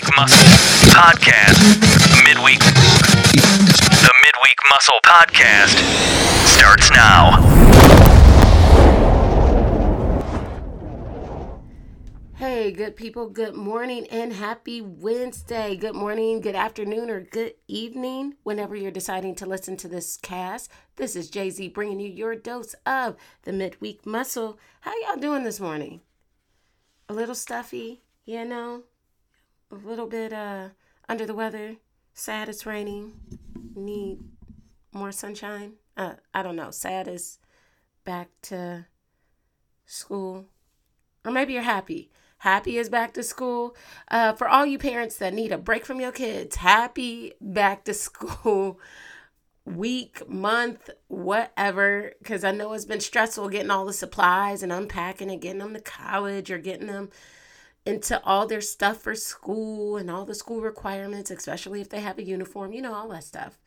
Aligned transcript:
Midweek 0.00 0.16
Muscle 0.16 0.48
Podcast. 0.92 1.60
Midweek. 2.24 2.58
The 2.60 4.12
Midweek 4.24 4.58
Muscle 4.70 4.98
Podcast 5.04 5.76
starts 6.46 6.90
now. 6.90 7.36
Hey, 12.36 12.72
good 12.72 12.96
people, 12.96 13.28
good 13.28 13.54
morning 13.54 14.06
and 14.10 14.32
happy 14.32 14.80
Wednesday. 14.80 15.76
Good 15.76 15.94
morning, 15.94 16.40
good 16.40 16.54
afternoon, 16.54 17.10
or 17.10 17.20
good 17.20 17.54
evening, 17.68 18.36
whenever 18.42 18.74
you're 18.74 18.90
deciding 18.90 19.34
to 19.36 19.46
listen 19.46 19.76
to 19.78 19.88
this 19.88 20.16
cast. 20.16 20.70
This 20.96 21.14
is 21.14 21.30
JZ 21.30 21.74
bringing 21.74 22.00
you 22.00 22.08
your 22.08 22.36
dose 22.36 22.74
of 22.86 23.16
the 23.42 23.52
midweek 23.52 24.06
muscle. 24.06 24.58
How 24.80 24.92
y'all 25.02 25.20
doing 25.20 25.44
this 25.44 25.60
morning? 25.60 26.00
A 27.10 27.12
little 27.12 27.34
stuffy, 27.34 28.00
you 28.24 28.46
know, 28.46 28.84
a 29.70 29.74
little 29.74 30.06
bit 30.06 30.32
uh 30.32 30.68
under 31.08 31.26
the 31.26 31.34
weather. 31.34 31.76
Sad 32.14 32.48
it's 32.48 32.66
raining. 32.66 33.12
Need 33.74 34.18
more 34.92 35.12
sunshine. 35.12 35.74
Uh, 35.96 36.14
I 36.34 36.42
don't 36.42 36.56
know. 36.56 36.70
Sad 36.70 37.08
is 37.08 37.38
back 38.04 38.28
to 38.42 38.86
school, 39.86 40.46
or 41.24 41.32
maybe 41.32 41.52
you're 41.52 41.62
happy. 41.62 42.10
Happy 42.38 42.78
is 42.78 42.88
back 42.88 43.12
to 43.14 43.22
school. 43.22 43.76
Uh, 44.10 44.32
for 44.32 44.48
all 44.48 44.64
you 44.64 44.78
parents 44.78 45.16
that 45.16 45.34
need 45.34 45.52
a 45.52 45.58
break 45.58 45.84
from 45.84 46.00
your 46.00 46.12
kids, 46.12 46.56
happy 46.56 47.34
back 47.40 47.84
to 47.84 47.94
school 48.06 48.80
week, 49.66 50.28
month, 50.28 50.90
whatever. 51.08 52.12
Because 52.18 52.44
I 52.44 52.52
know 52.52 52.72
it's 52.72 52.84
been 52.84 53.00
stressful 53.00 53.48
getting 53.50 53.70
all 53.70 53.84
the 53.84 53.92
supplies 53.92 54.62
and 54.62 54.72
unpacking 54.72 55.30
and 55.30 55.40
getting 55.40 55.58
them 55.58 55.74
to 55.74 55.80
college 55.80 56.50
or 56.50 56.58
getting 56.58 56.86
them 56.86 57.10
into 57.86 58.22
all 58.24 58.46
their 58.46 58.60
stuff 58.60 58.98
for 58.98 59.14
school 59.14 59.96
and 59.96 60.10
all 60.10 60.24
the 60.24 60.34
school 60.34 60.60
requirements, 60.60 61.30
especially 61.30 61.80
if 61.80 61.88
they 61.88 62.00
have 62.00 62.18
a 62.18 62.24
uniform, 62.24 62.72
you 62.72 62.82
know, 62.82 62.94
all 62.94 63.08
that 63.08 63.24
stuff. 63.24 63.58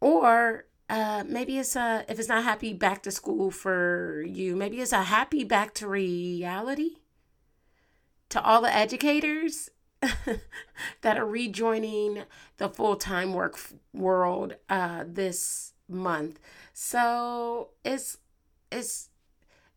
Or 0.00 0.66
uh, 0.88 1.24
maybe 1.26 1.58
it's 1.58 1.74
a, 1.74 2.04
if 2.08 2.18
it's 2.18 2.28
not 2.28 2.44
happy 2.44 2.72
back 2.72 3.02
to 3.02 3.10
school 3.10 3.50
for 3.50 4.22
you, 4.22 4.54
maybe 4.54 4.80
it's 4.80 4.92
a 4.92 5.04
happy 5.04 5.42
back 5.42 5.74
to 5.74 5.88
reality 5.88 6.96
to 8.28 8.42
all 8.42 8.60
the 8.60 8.74
educators 8.74 9.70
that 11.00 11.18
are 11.18 11.26
rejoining 11.26 12.22
the 12.58 12.68
full-time 12.68 13.32
work 13.32 13.54
f- 13.54 13.72
world 13.92 14.54
uh, 14.68 15.04
this 15.06 15.72
month. 15.88 16.38
So 16.72 17.70
it's 17.84 18.18
it's 18.70 19.08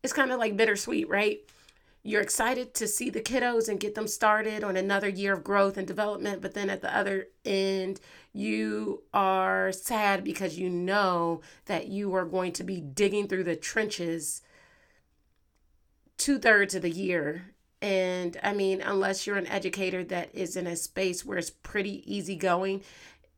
it's 0.02 0.12
kind 0.12 0.30
of 0.30 0.38
like 0.38 0.56
bittersweet, 0.56 1.08
right? 1.08 1.40
You're 2.02 2.22
excited 2.22 2.72
to 2.74 2.88
see 2.88 3.10
the 3.10 3.20
kiddos 3.20 3.68
and 3.68 3.78
get 3.78 3.94
them 3.94 4.06
started 4.06 4.64
on 4.64 4.76
another 4.76 5.08
year 5.08 5.34
of 5.34 5.44
growth 5.44 5.76
and 5.76 5.86
development, 5.86 6.40
but 6.40 6.54
then 6.54 6.70
at 6.70 6.80
the 6.80 6.96
other 6.96 7.28
end, 7.44 8.00
you 8.32 9.02
are 9.12 9.70
sad 9.70 10.24
because 10.24 10.58
you 10.58 10.70
know 10.70 11.42
that 11.66 11.88
you 11.88 12.14
are 12.14 12.24
going 12.24 12.52
to 12.52 12.64
be 12.64 12.80
digging 12.80 13.28
through 13.28 13.44
the 13.44 13.56
trenches 13.56 14.40
two 16.16 16.38
thirds 16.38 16.74
of 16.74 16.82
the 16.82 16.90
year 16.90 17.54
and 17.82 18.38
I 18.42 18.52
mean, 18.52 18.80
unless 18.80 19.26
you're 19.26 19.36
an 19.36 19.46
educator 19.46 20.04
that 20.04 20.34
is 20.34 20.56
in 20.56 20.66
a 20.66 20.76
space 20.76 21.24
where 21.24 21.38
it's 21.38 21.50
pretty 21.50 22.02
easygoing, 22.12 22.82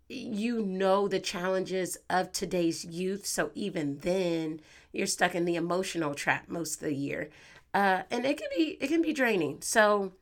you 0.08 0.62
know 0.62 1.06
the 1.06 1.20
challenges 1.20 1.96
of 2.10 2.32
today's 2.32 2.84
youth. 2.84 3.24
So 3.24 3.50
even 3.54 3.98
then, 3.98 4.60
you're 4.92 5.06
stuck 5.06 5.34
in 5.34 5.44
the 5.44 5.54
emotional 5.54 6.14
trap 6.14 6.48
most 6.48 6.74
of 6.74 6.80
the 6.80 6.94
year, 6.94 7.30
uh, 7.74 8.02
and 8.10 8.24
it 8.24 8.36
can 8.38 8.48
be 8.56 8.76
it 8.80 8.88
can 8.88 9.02
be 9.02 9.12
draining. 9.12 9.58
So 9.62 10.12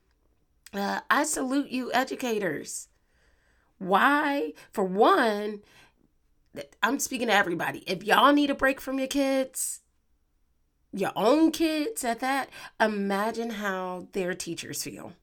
uh, 0.72 1.00
I 1.10 1.24
salute 1.24 1.70
you, 1.70 1.92
educators. 1.92 2.88
Why? 3.78 4.52
For 4.72 4.84
one, 4.84 5.60
I'm 6.82 6.98
speaking 6.98 7.28
to 7.28 7.34
everybody. 7.34 7.82
If 7.86 8.04
y'all 8.04 8.32
need 8.32 8.50
a 8.50 8.54
break 8.54 8.80
from 8.80 8.98
your 8.98 9.08
kids, 9.08 9.80
your 10.92 11.12
own 11.16 11.50
kids 11.50 12.04
at 12.04 12.20
that, 12.20 12.50
imagine 12.78 13.50
how 13.50 14.08
their 14.12 14.34
teachers 14.34 14.82
feel. 14.82 15.14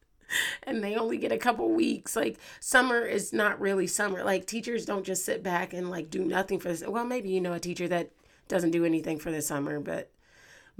and 0.62 0.82
they 0.82 0.94
only 0.94 1.16
get 1.16 1.32
a 1.32 1.38
couple 1.38 1.68
weeks. 1.70 2.16
Like 2.16 2.38
summer 2.60 3.00
is 3.04 3.32
not 3.32 3.60
really 3.60 3.86
summer. 3.86 4.22
Like 4.24 4.46
teachers 4.46 4.86
don't 4.86 5.04
just 5.04 5.24
sit 5.24 5.42
back 5.42 5.72
and 5.72 5.90
like 5.90 6.10
do 6.10 6.24
nothing 6.24 6.58
for 6.58 6.68
this. 6.68 6.84
Well, 6.86 7.04
maybe 7.04 7.30
you 7.30 7.40
know 7.40 7.54
a 7.54 7.60
teacher 7.60 7.88
that 7.88 8.10
doesn't 8.48 8.70
do 8.70 8.84
anything 8.84 9.18
for 9.18 9.30
the 9.30 9.42
summer, 9.42 9.80
but 9.80 10.10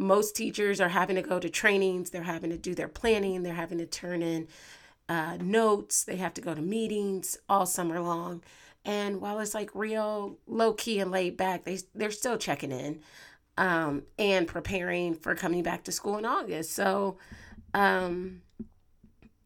most 0.00 0.34
teachers 0.34 0.80
are 0.80 0.88
having 0.88 1.16
to 1.16 1.22
go 1.22 1.38
to 1.38 1.50
trainings, 1.50 2.10
they're 2.10 2.22
having 2.22 2.50
to 2.50 2.56
do 2.56 2.74
their 2.74 2.88
planning, 2.88 3.42
they're 3.42 3.52
having 3.54 3.78
to 3.78 3.86
turn 3.86 4.22
in 4.22 4.48
uh, 5.08 5.36
notes, 5.40 6.04
they 6.04 6.16
have 6.16 6.32
to 6.34 6.40
go 6.40 6.54
to 6.54 6.62
meetings 6.62 7.36
all 7.48 7.66
summer 7.66 8.00
long. 8.00 8.42
And 8.84 9.20
while 9.20 9.38
it's 9.40 9.52
like 9.52 9.70
real 9.74 10.38
low 10.46 10.72
key 10.72 11.00
and 11.00 11.10
laid 11.10 11.36
back, 11.36 11.64
they 11.64 11.80
they're 11.94 12.10
still 12.10 12.38
checking 12.38 12.72
in 12.72 13.00
um, 13.58 14.04
and 14.18 14.48
preparing 14.48 15.14
for 15.14 15.34
coming 15.34 15.62
back 15.62 15.84
to 15.84 15.92
school 15.92 16.16
in 16.16 16.24
August. 16.24 16.72
So, 16.72 17.18
um, 17.74 18.40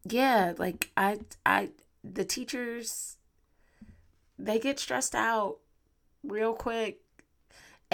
yeah, 0.07 0.53
like 0.57 0.91
I, 0.95 1.19
I, 1.45 1.71
the 2.01 2.23
teachers, 2.23 3.17
they 4.39 4.57
get 4.57 4.79
stressed 4.79 5.15
out 5.15 5.57
real 6.23 6.53
quick. 6.53 7.01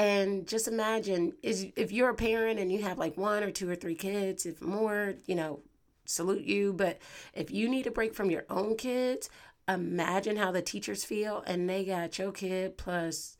And 0.01 0.47
just 0.47 0.67
imagine 0.67 1.33
is 1.43 1.67
if 1.75 1.91
you're 1.91 2.09
a 2.09 2.15
parent 2.15 2.59
and 2.59 2.71
you 2.71 2.81
have 2.81 2.97
like 2.97 3.17
one 3.17 3.43
or 3.43 3.51
two 3.51 3.69
or 3.69 3.75
three 3.75 3.93
kids, 3.93 4.47
if 4.47 4.59
more, 4.59 5.13
you 5.27 5.35
know, 5.35 5.59
salute 6.05 6.43
you. 6.43 6.73
But 6.73 6.97
if 7.35 7.51
you 7.51 7.69
need 7.69 7.85
a 7.85 7.91
break 7.91 8.15
from 8.15 8.31
your 8.31 8.43
own 8.49 8.77
kids, 8.77 9.29
imagine 9.67 10.37
how 10.37 10.51
the 10.51 10.63
teachers 10.63 11.03
feel 11.03 11.43
and 11.45 11.69
they 11.69 11.85
got 11.85 12.17
your 12.17 12.31
kid 12.31 12.79
plus 12.79 13.37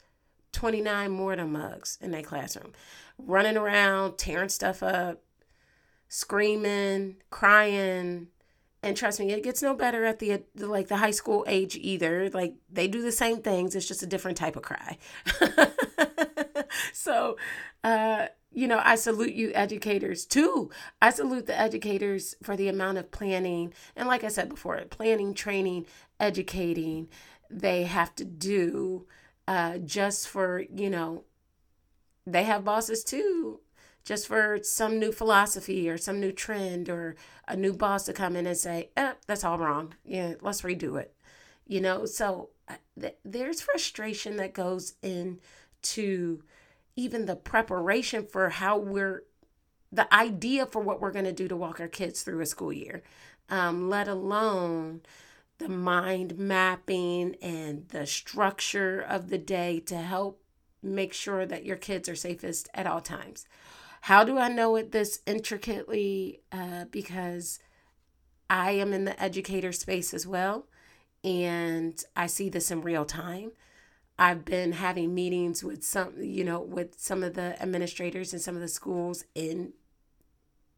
29 0.51 1.09
more 1.09 1.33
of 1.33 1.49
mugs 1.49 1.97
in 1.99 2.11
their 2.11 2.22
classroom, 2.22 2.73
running 3.17 3.57
around, 3.57 4.19
tearing 4.19 4.49
stuff 4.49 4.83
up, 4.83 5.23
screaming, 6.09 7.16
crying. 7.31 8.28
And 8.83 8.95
trust 8.95 9.19
me, 9.19 9.31
it 9.31 9.41
gets 9.41 9.63
no 9.63 9.73
better 9.73 10.05
at 10.05 10.19
the 10.19 10.43
like 10.57 10.89
the 10.89 10.97
high 10.97 11.09
school 11.09 11.43
age 11.47 11.75
either. 11.75 12.29
Like 12.29 12.53
they 12.72 12.88
do 12.88 13.01
the 13.01 13.11
same 13.11 13.41
things, 13.41 13.73
it's 13.73 13.88
just 13.88 14.03
a 14.03 14.07
different 14.07 14.38
type 14.38 14.55
of 14.55 14.61
cry. 14.61 14.99
you 18.61 18.67
know, 18.67 18.81
I 18.83 18.95
salute 18.95 19.33
you 19.33 19.51
educators 19.55 20.25
too. 20.25 20.69
I 21.01 21.09
salute 21.09 21.47
the 21.47 21.59
educators 21.59 22.35
for 22.44 22.55
the 22.55 22.67
amount 22.67 22.99
of 22.99 23.11
planning 23.11 23.73
and 23.95 24.07
like 24.07 24.23
I 24.23 24.27
said 24.29 24.49
before, 24.49 24.79
planning, 24.89 25.33
training, 25.33 25.85
educating 26.19 27.09
they 27.51 27.83
have 27.83 28.16
to 28.16 28.25
do 28.25 29.05
uh, 29.47 29.77
just 29.79 30.27
for, 30.27 30.63
you 30.73 30.89
know, 30.89 31.23
they 32.25 32.44
have 32.44 32.63
bosses 32.63 33.03
too, 33.03 33.59
just 34.05 34.27
for 34.27 34.59
some 34.63 34.99
new 34.99 35.11
philosophy 35.11 35.89
or 35.89 35.97
some 35.97 36.19
new 36.19 36.31
trend 36.31 36.89
or 36.89 37.16
a 37.47 37.55
new 37.55 37.73
boss 37.73 38.05
to 38.05 38.13
come 38.13 38.35
in 38.35 38.45
and 38.47 38.57
say, 38.57 38.89
eh, 38.95 39.13
that's 39.28 39.43
all 39.43 39.57
wrong. 39.57 39.95
Yeah, 40.05 40.35
let's 40.41 40.61
redo 40.61 40.99
it. 40.99 41.13
You 41.67 41.81
know, 41.81 42.05
so 42.05 42.49
uh, 42.67 42.75
th- 42.99 43.17
there's 43.25 43.61
frustration 43.61 44.38
that 44.38 44.53
goes 44.53 44.93
into 45.01 46.43
even 46.96 47.25
the 47.25 47.35
preparation 47.35 48.25
for 48.25 48.50
how 48.50 48.78
we're 48.78 49.24
the 49.91 50.13
idea 50.13 50.66
for 50.66 50.81
what 50.81 51.02
we're 51.02 51.12
going 51.12 51.25
to 51.25 51.34
do 51.34 51.47
to 51.47 51.56
walk 51.56 51.79
our 51.79 51.88
kids 51.88 52.24
through 52.24 52.40
a 52.40 52.46
school 52.46 52.72
year, 52.72 53.03
um, 53.50 53.90
let 53.90 54.07
alone 54.07 55.02
the 55.57 55.68
mind 55.68 56.38
mapping 56.38 57.35
and 57.41 57.90
the 57.90 58.06
structure 58.06 59.00
of 59.00 59.29
the 59.29 59.38
day 59.38 59.79
to 59.81 59.97
help 59.97 60.41
make 60.81 61.13
sure 61.13 61.46
that 61.46 61.66
your 61.66 61.75
kids 61.75 62.07
are 62.09 62.16
safest 62.16 62.69
at 62.74 62.88
all 62.88 63.02
times. 63.02 63.46
How 64.02 64.23
do 64.23 64.38
I 64.38 64.47
know 64.47 64.75
it 64.78 64.91
this 64.91 65.19
intricately? 65.28 66.41
Uh, 66.52 66.85
because 66.90 67.59
I 68.50 68.72
am 68.72 68.94
in 68.94 69.05
the 69.05 69.22
educator 69.22 69.72
space 69.72 70.14
as 70.14 70.26
well, 70.26 70.66
and 71.23 72.03
I 72.16 72.28
see 72.28 72.49
this 72.49 72.72
in 72.72 72.82
real 72.82 73.05
time. 73.05 73.52
I've 74.22 74.46
been 74.46 74.73
having 74.73 75.16
meetings 75.16 75.64
with 75.64 75.84
some, 75.84 76.14
you 76.22 76.44
know, 76.44 76.62
with 76.62 77.00
some 77.00 77.23
of 77.23 77.34
the 77.34 77.59
administrators 77.59 78.34
and 78.34 78.41
some 78.41 78.53
of 78.53 78.62
the 78.62 78.68
schools 78.68 79.26
in 79.34 79.73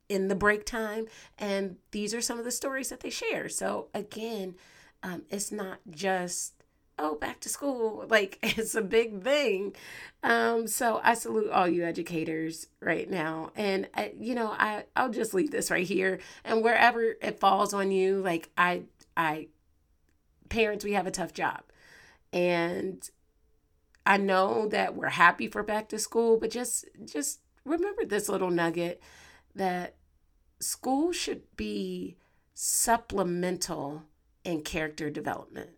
in 0.07 0.29
the 0.29 0.35
break 0.35 0.65
time 0.65 1.07
and 1.37 1.75
these 1.91 2.13
are 2.13 2.21
some 2.21 2.39
of 2.39 2.45
the 2.45 2.51
stories 2.51 2.87
that 2.87 3.01
they 3.01 3.09
share. 3.09 3.49
So 3.49 3.89
again 3.93 4.55
um, 5.01 5.23
it's 5.29 5.51
not 5.51 5.79
just 5.89 6.53
oh 6.97 7.15
back 7.15 7.41
to 7.41 7.49
school 7.49 8.05
like 8.09 8.39
it's 8.41 8.75
a 8.75 8.81
big 8.81 9.21
thing. 9.23 9.75
Um 10.23 10.65
so 10.65 11.01
i 11.03 11.13
salute 11.13 11.51
all 11.51 11.67
you 11.67 11.83
educators 11.83 12.67
right 12.79 13.09
now. 13.09 13.51
And 13.57 13.89
I, 13.93 14.13
you 14.17 14.35
know 14.35 14.55
i 14.57 14.85
i'll 14.95 15.09
just 15.09 15.33
leave 15.33 15.51
this 15.51 15.69
right 15.69 15.85
here. 15.85 16.19
And 16.45 16.63
wherever 16.63 17.01
it 17.01 17.41
falls 17.41 17.73
on 17.73 17.91
you 17.91 18.21
like 18.21 18.51
i 18.57 18.83
i 19.17 19.47
parents 20.47 20.85
we 20.85 20.93
have 20.93 21.07
a 21.07 21.11
tough 21.11 21.33
job. 21.33 21.63
And 22.31 23.09
i 24.05 24.17
know 24.17 24.67
that 24.67 24.95
we're 24.95 25.09
happy 25.09 25.47
for 25.47 25.63
back 25.63 25.87
to 25.89 25.99
school 25.99 26.37
but 26.37 26.49
just 26.49 26.85
just 27.05 27.39
remember 27.65 28.05
this 28.05 28.29
little 28.29 28.51
nugget 28.51 29.01
that 29.55 29.95
school 30.59 31.11
should 31.11 31.43
be 31.55 32.17
supplemental 32.53 34.03
in 34.43 34.61
character 34.61 35.09
development, 35.09 35.71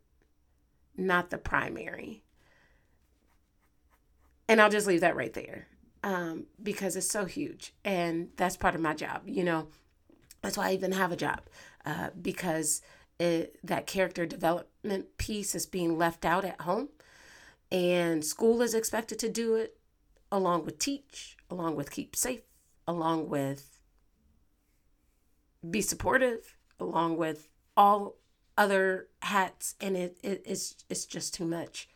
not 0.98 1.30
the 1.30 1.38
primary. 1.38 2.24
And 4.48 4.62
I'll 4.62 4.70
just 4.70 4.88
leave 4.88 5.02
that 5.02 5.16
right 5.16 5.34
there 5.34 5.68
um, 6.04 6.46
because 6.62 6.96
it's 6.96 7.10
so 7.10 7.26
huge. 7.26 7.74
And 7.84 8.30
that's 8.38 8.58
part 8.58 8.76
of 8.76 8.82
my 8.82 8.94
job. 8.94 9.24
You 9.26 9.44
know, 9.44 9.68
that's 10.42 10.58
why 10.58 10.70
I 10.70 10.74
even 10.74 10.92
have 10.92 11.12
a 11.12 11.18
job 11.18 11.42
uh, 11.86 12.10
because 12.20 12.82
it, 13.20 13.58
that 13.64 13.88
character 13.88 14.26
development 14.26 15.18
piece 15.18 15.56
is 15.56 15.66
being 15.66 15.98
left 15.98 16.26
out 16.26 16.46
at 16.46 16.62
home. 16.62 16.90
And 17.72 18.24
school 18.24 18.62
is 18.62 18.74
expected 18.74 19.20
to 19.20 19.30
do 19.30 19.56
it 19.56 19.78
along 20.32 20.66
with 20.66 20.80
teach, 20.80 21.38
along 21.50 21.76
with 21.76 21.92
keep 21.92 22.16
safe, 22.16 22.42
along 22.88 23.30
with 23.30 23.80
be 25.68 25.82
supportive, 25.82 26.58
along 26.80 27.18
with 27.18 27.50
all 27.76 28.16
other 28.58 29.08
hats. 29.24 29.76
And 29.82 29.98
it, 29.98 30.18
it 30.24 30.44
it's, 30.46 30.84
it's 30.90 31.06
just 31.06 31.34
too 31.34 31.46
much. 31.46 31.90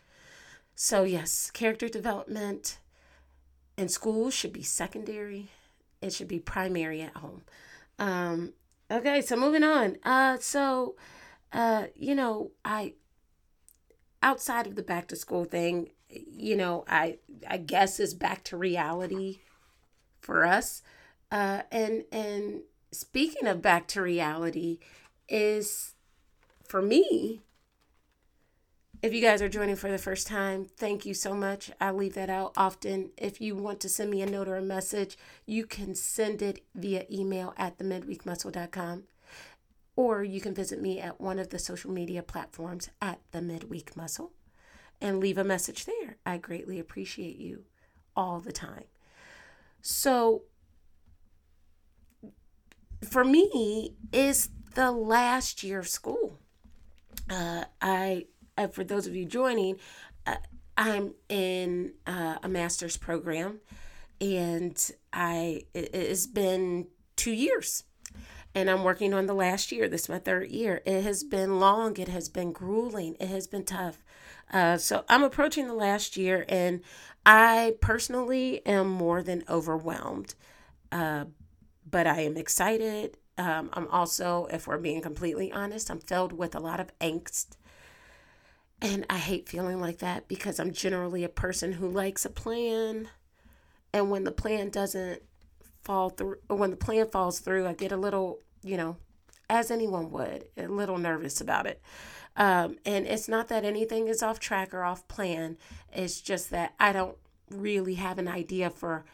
So, 0.75 1.03
yes, 1.03 1.51
character 1.51 1.89
development 1.89 2.79
in 3.77 3.89
school 3.89 4.29
should 4.29 4.53
be 4.53 4.63
secondary, 4.63 5.49
it 6.01 6.13
should 6.13 6.27
be 6.27 6.39
primary 6.39 7.01
at 7.01 7.17
home. 7.17 7.43
Um, 7.97 8.53
okay, 8.89 9.21
so 9.21 9.35
moving 9.35 9.63
on. 9.63 9.97
Uh, 10.03 10.37
so, 10.39 10.95
uh, 11.51 11.87
you 11.95 12.15
know, 12.15 12.51
I 12.63 12.93
outside 14.21 14.67
of 14.67 14.75
the 14.75 14.83
back 14.83 15.07
to 15.07 15.15
school 15.15 15.45
thing, 15.45 15.91
you 16.09 16.55
know, 16.55 16.85
I 16.87 17.17
I 17.47 17.57
guess 17.57 17.99
is 17.99 18.13
back 18.13 18.43
to 18.45 18.57
reality 18.57 19.39
for 20.21 20.45
us. 20.45 20.81
Uh, 21.31 21.61
and 21.71 22.03
and 22.11 22.61
speaking 22.91 23.47
of 23.47 23.61
back 23.61 23.87
to 23.89 24.01
reality, 24.01 24.79
is 25.27 25.93
for 26.67 26.81
me 26.81 27.41
if 29.01 29.13
you 29.13 29.21
guys 29.21 29.41
are 29.41 29.47
joining 29.47 29.77
for 29.77 29.89
the 29.89 29.97
first 29.97 30.27
time, 30.27 30.65
thank 30.75 31.05
you 31.05 31.13
so 31.13 31.33
much. 31.33 31.71
I 31.79 31.91
leave 31.91 32.15
that 32.15 32.29
out 32.29 32.51
often. 32.57 33.11
If 33.17 33.39
you 33.39 33.55
want 33.55 33.79
to 33.81 33.89
send 33.89 34.11
me 34.11 34.21
a 34.21 34.25
note 34.25 34.49
or 34.49 34.57
a 34.57 34.61
message, 34.61 35.17
you 35.45 35.65
can 35.65 35.95
send 35.95 36.41
it 36.41 36.65
via 36.75 37.05
email 37.09 37.53
at 37.55 37.77
themidweekmuscle.com 37.77 39.03
or 39.99 40.23
you 40.23 40.39
can 40.39 40.53
visit 40.53 40.81
me 40.81 40.97
at 41.01 41.19
one 41.19 41.37
of 41.37 41.49
the 41.49 41.59
social 41.59 41.91
media 41.91 42.23
platforms 42.23 42.89
at 43.01 43.19
the 43.33 43.41
Midweek 43.41 43.97
Muscle 43.97 44.31
and 45.01 45.19
leave 45.19 45.37
a 45.37 45.43
message 45.43 45.83
there. 45.83 46.15
I 46.25 46.37
greatly 46.37 46.79
appreciate 46.79 47.35
you 47.35 47.65
all 48.15 48.39
the 48.39 48.53
time. 48.53 48.85
So, 49.81 50.43
for 53.09 53.25
me, 53.25 53.97
is 54.13 54.47
the 54.73 54.89
last 54.89 55.63
year 55.63 55.79
of 55.79 55.89
school. 55.89 56.39
Uh, 57.29 57.65
I 57.81 58.27
uh, 58.57 58.67
for 58.67 58.85
those 58.85 59.05
of 59.05 59.17
you 59.17 59.25
joining, 59.25 59.79
uh, 60.25 60.37
I'm 60.77 61.13
in 61.27 61.91
uh, 62.07 62.37
a 62.41 62.47
master's 62.47 62.95
program, 62.95 63.59
and 64.21 64.91
I 65.11 65.63
it, 65.73 65.93
has 65.93 66.25
been 66.25 66.87
two 67.17 67.33
years, 67.33 67.83
and 68.55 68.69
I'm 68.69 68.83
working 68.83 69.13
on 69.13 69.25
the 69.25 69.33
last 69.33 69.71
year. 69.71 69.87
This 69.87 70.03
is 70.03 70.09
my 70.09 70.19
third 70.19 70.49
year. 70.49 70.81
It 70.85 71.03
has 71.03 71.23
been 71.23 71.59
long. 71.59 71.97
It 71.97 72.07
has 72.07 72.29
been 72.29 72.51
grueling. 72.51 73.15
It 73.19 73.29
has 73.29 73.47
been 73.47 73.63
tough. 73.63 74.03
Uh, 74.51 74.77
so 74.77 75.05
I'm 75.07 75.23
approaching 75.23 75.67
the 75.67 75.73
last 75.73 76.17
year, 76.17 76.45
and 76.49 76.81
I 77.25 77.75
personally 77.81 78.65
am 78.65 78.89
more 78.89 79.21
than 79.21 79.43
overwhelmed. 79.47 80.33
Uh, 80.91 81.25
but 81.89 82.07
I 82.07 82.21
am 82.21 82.37
excited. 82.37 83.17
Um, 83.37 83.69
I'm 83.73 83.87
also, 83.87 84.47
if 84.51 84.67
we're 84.67 84.77
being 84.77 85.01
completely 85.01 85.51
honest, 85.51 85.89
I'm 85.89 85.99
filled 85.99 86.33
with 86.33 86.55
a 86.55 86.59
lot 86.59 86.79
of 86.79 86.97
angst 86.99 87.55
and 88.81 89.05
I 89.09 89.17
hate 89.17 89.49
feeling 89.49 89.81
like 89.81 89.99
that 89.99 90.27
because 90.27 90.59
I'm 90.59 90.71
generally 90.71 91.23
a 91.23 91.29
person 91.29 91.73
who 91.73 91.89
likes 91.89 92.25
a 92.25 92.29
plan. 92.29 93.09
And 93.93 94.09
when 94.09 94.23
the 94.23 94.31
plan 94.31 94.69
doesn't 94.69 95.21
fall 95.83 96.09
through, 96.09 96.37
when 96.47 96.71
the 96.71 96.77
plan 96.77 97.07
falls 97.07 97.39
through, 97.39 97.67
I 97.67 97.73
get 97.73 97.91
a 97.91 97.97
little, 97.97 98.39
you 98.63 98.77
know, 98.77 98.97
as 99.49 99.71
anyone 99.71 100.11
would, 100.11 100.45
a 100.57 100.67
little 100.67 100.97
nervous 100.97 101.41
about 101.41 101.65
it. 101.65 101.81
Um, 102.35 102.77
and 102.85 103.05
it's 103.05 103.27
not 103.27 103.47
that 103.49 103.65
anything 103.65 104.07
is 104.07 104.23
off 104.23 104.39
track 104.39 104.73
or 104.73 104.83
off 104.83 105.07
plan, 105.07 105.57
it's 105.91 106.21
just 106.21 106.51
that 106.51 106.73
I 106.79 106.93
don't 106.93 107.17
really 107.49 107.95
have 107.95 108.17
an 108.17 108.27
idea 108.27 108.69
for 108.69 109.05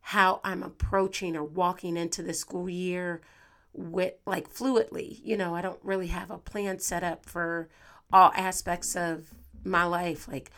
how 0.00 0.40
I'm 0.42 0.62
approaching 0.62 1.36
or 1.36 1.44
walking 1.44 1.96
into 1.96 2.22
the 2.22 2.34
school 2.34 2.68
year 2.68 3.20
with 3.72 4.14
like 4.26 4.52
fluidly. 4.52 5.20
You 5.22 5.36
know, 5.36 5.54
I 5.54 5.62
don't 5.62 5.78
really 5.82 6.08
have 6.08 6.30
a 6.30 6.38
plan 6.38 6.78
set 6.80 7.04
up 7.04 7.26
for 7.26 7.68
all 8.12 8.32
aspects 8.34 8.96
of 8.96 9.28
my 9.64 9.84
life 9.84 10.26
like 10.28 10.50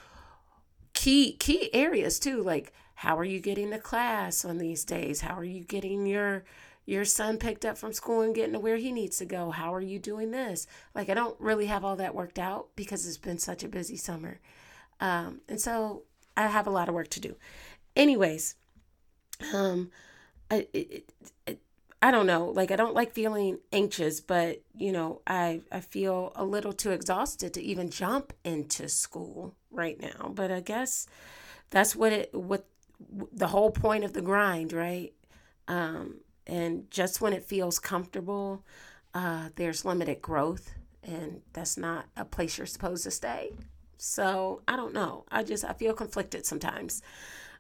key 0.93 1.33
key 1.33 1.69
areas 1.75 2.19
too 2.19 2.43
like 2.43 2.73
how 2.95 3.19
are 3.19 3.25
you 3.25 3.41
getting 3.41 3.71
to 3.71 3.79
class 3.79 4.45
on 4.45 4.59
these 4.59 4.85
days? 4.85 5.21
How 5.23 5.35
are 5.35 5.45
you 5.45 5.65
getting 5.65 6.07
your 6.07 6.45
your 6.87 7.05
son 7.05 7.39
picked 7.39 7.65
up 7.65 7.79
from 7.79 7.95
school 7.95 8.21
and 8.21 8.35
getting 8.35 8.53
to 8.53 8.61
where 8.61 8.77
he 8.77 8.93
needs 8.93 9.19
to 9.19 9.25
go? 9.25 9.51
How 9.51 9.75
are 9.75 9.81
you 9.81 9.99
doing 9.99 10.31
this? 10.31 10.67
Like 10.95 11.09
i 11.09 11.15
don't 11.15 11.39
really 11.41 11.67
have 11.67 11.85
all 11.85 11.97
that 11.97 12.15
worked 12.15 12.39
out 12.39 12.69
because 12.77 13.07
it's 13.07 13.19
been 13.19 13.39
such 13.39 13.65
a 13.65 13.69
busy 13.69 13.97
summer. 13.97 14.41
Um, 15.01 15.41
and 15.49 15.61
so 15.61 16.03
i 16.37 16.47
have 16.47 16.67
a 16.67 16.71
lot 16.71 16.89
of 16.89 16.95
work 16.95 17.09
to 17.11 17.21
do. 17.21 17.37
Anyways 17.97 18.57
um 19.53 19.91
it, 20.51 20.71
it, 20.73 21.13
it, 21.47 21.61
I 22.03 22.11
don't 22.11 22.27
know, 22.27 22.47
like 22.51 22.71
I 22.71 22.77
don't 22.77 22.95
like 22.95 23.13
feeling 23.15 23.59
anxious, 23.73 24.21
but 24.21 24.61
you 24.77 24.93
know, 24.93 25.23
I 25.27 25.63
I 25.73 25.81
feel 25.81 26.33
a 26.37 26.45
little 26.45 26.73
too 26.73 26.91
exhausted 26.91 27.55
to 27.55 27.63
even 27.63 27.91
jump 27.91 28.33
into 28.45 28.89
school 28.89 29.55
right 29.71 29.99
now. 30.01 30.31
But 30.35 30.51
I 30.53 30.61
guess 30.61 31.07
that's 31.71 31.97
what 31.97 32.13
it 32.13 32.35
what 32.35 32.67
the 33.33 33.49
whole 33.49 33.71
point 33.71 34.05
of 34.05 34.13
the 34.13 34.23
grind, 34.23 34.73
right? 34.73 35.13
Um, 35.69 36.21
and 36.47 36.91
just 36.91 37.21
when 37.21 37.33
it 37.33 37.45
feels 37.45 37.79
comfortable, 37.79 38.65
uh, 39.15 39.51
there's 39.57 39.85
limited 39.85 40.21
growth, 40.21 40.75
and 41.03 41.41
that's 41.53 41.77
not 41.77 42.07
a 42.17 42.25
place 42.25 42.59
you're 42.59 42.67
supposed 42.67 43.05
to 43.05 43.11
stay. 43.11 43.53
So 43.97 44.63
I 44.69 44.77
don't 44.77 44.93
know. 44.93 45.25
I 45.31 45.43
just 45.43 45.65
I 45.65 45.73
feel 45.73 45.95
conflicted 45.95 46.45
sometimes. 46.45 47.03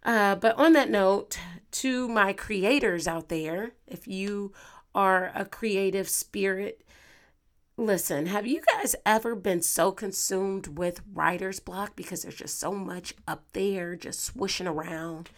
Uh, 0.04 0.34
but 0.34 0.56
on 0.58 0.74
that 0.74 0.90
note, 0.90 1.38
to 1.70 2.08
my 2.08 2.32
creators 2.34 3.08
out 3.08 3.28
there, 3.30 3.72
if 3.86 4.06
you 4.06 4.52
are 4.94 5.32
a 5.34 5.46
creative 5.46 6.08
spirit, 6.08 6.82
listen, 7.76 8.26
have 8.26 8.46
you 8.46 8.60
guys 8.72 8.94
ever 9.04 9.34
been 9.34 9.62
so 9.62 9.92
consumed 9.92 10.78
with 10.78 11.02
writer's 11.12 11.60
block 11.60 11.96
because 11.96 12.22
there's 12.22 12.36
just 12.36 12.58
so 12.58 12.72
much 12.72 13.14
up 13.26 13.44
there 13.52 13.96
just 13.96 14.20
swishing 14.22 14.66
around? 14.66 15.30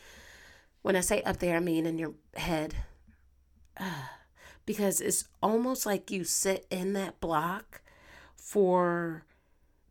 When 0.83 0.97
I 0.97 1.01
say 1.01 1.23
up 1.23 1.39
there, 1.39 1.57
I 1.57 1.61
mean 1.61 1.87
in 1.87 1.99
your 1.99 2.15
head. 2.35 2.75
Because 4.65 5.01
it's 5.01 5.29
almost 5.41 5.87
like 5.87 6.11
you 6.11 6.25
sit 6.25 6.67
in 6.71 6.93
that 6.95 7.21
block 7.21 7.83
for 8.35 9.25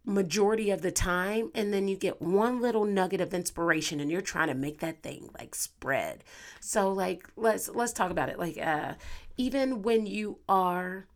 majority 0.06 0.70
of 0.70 0.82
the 0.82 0.92
time 0.92 1.50
and 1.56 1.74
then 1.74 1.88
you 1.88 1.96
get 1.96 2.22
one 2.22 2.62
little 2.62 2.86
nugget 2.86 3.22
of 3.22 3.34
inspiration 3.34 4.00
and 4.00 4.12
you're 4.12 4.22
trying 4.22 4.48
to 4.48 4.54
make 4.54 4.80
that 4.80 5.02
thing 5.02 5.30
like 5.40 5.56
spread 5.56 6.24
so 6.60 6.92
like 6.92 7.28
let's 7.36 7.70
let's 7.70 7.92
talk 7.92 8.12
about 8.12 8.30
it 8.30 8.38
like 8.38 8.58
uh 8.60 8.94
even 9.36 9.82
when 9.82 10.06
you 10.06 10.38
are 10.48 11.08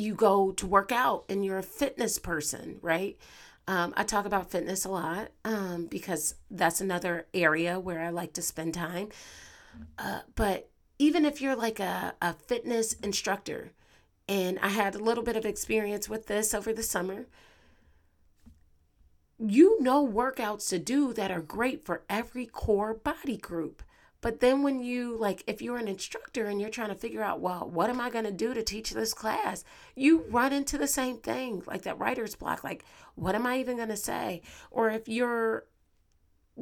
you 0.00 0.14
go 0.14 0.52
to 0.52 0.66
work 0.66 0.92
out 0.92 1.24
and 1.28 1.44
you're 1.44 1.58
a 1.58 1.62
fitness 1.62 2.18
person 2.18 2.78
right 2.82 3.18
um, 3.68 3.92
i 3.96 4.02
talk 4.02 4.24
about 4.24 4.50
fitness 4.50 4.84
a 4.84 4.90
lot 4.90 5.28
um, 5.44 5.86
because 5.86 6.34
that's 6.50 6.80
another 6.80 7.26
area 7.34 7.78
where 7.78 8.00
i 8.00 8.10
like 8.10 8.32
to 8.32 8.42
spend 8.42 8.74
time 8.74 9.08
uh, 9.98 10.20
but 10.34 10.68
even 10.98 11.24
if 11.24 11.40
you're 11.40 11.56
like 11.56 11.80
a, 11.80 12.14
a 12.20 12.34
fitness 12.34 12.94
instructor 12.94 13.72
and 14.28 14.58
i 14.60 14.68
had 14.68 14.94
a 14.94 15.04
little 15.04 15.24
bit 15.24 15.36
of 15.36 15.44
experience 15.44 16.08
with 16.08 16.26
this 16.26 16.54
over 16.54 16.72
the 16.72 16.82
summer 16.82 17.26
you 19.40 19.80
know 19.80 20.06
workouts 20.06 20.68
to 20.68 20.78
do 20.78 21.12
that 21.14 21.30
are 21.30 21.40
great 21.40 21.84
for 21.84 22.02
every 22.10 22.44
core 22.46 22.92
body 22.92 23.38
group. 23.38 23.82
But 24.20 24.40
then 24.40 24.62
when 24.62 24.82
you 24.82 25.16
like 25.16 25.42
if 25.46 25.62
you're 25.62 25.78
an 25.78 25.88
instructor 25.88 26.46
and 26.46 26.60
you're 26.60 26.70
trying 26.70 26.90
to 26.90 26.94
figure 26.94 27.22
out, 27.22 27.40
well, 27.40 27.68
what 27.72 27.88
am 27.88 28.00
I 28.00 28.10
going 28.10 28.26
to 28.26 28.32
do 28.32 28.52
to 28.52 28.62
teach 28.62 28.90
this 28.90 29.14
class? 29.14 29.64
You 29.94 30.24
run 30.28 30.52
into 30.52 30.76
the 30.76 30.86
same 30.86 31.18
thing, 31.18 31.62
like 31.66 31.82
that 31.82 31.98
writer's 31.98 32.34
block, 32.34 32.62
like 32.62 32.84
what 33.14 33.34
am 33.34 33.46
I 33.46 33.58
even 33.58 33.76
going 33.76 33.88
to 33.88 33.96
say? 33.96 34.42
Or 34.70 34.90
if 34.90 35.08
you're 35.08 35.64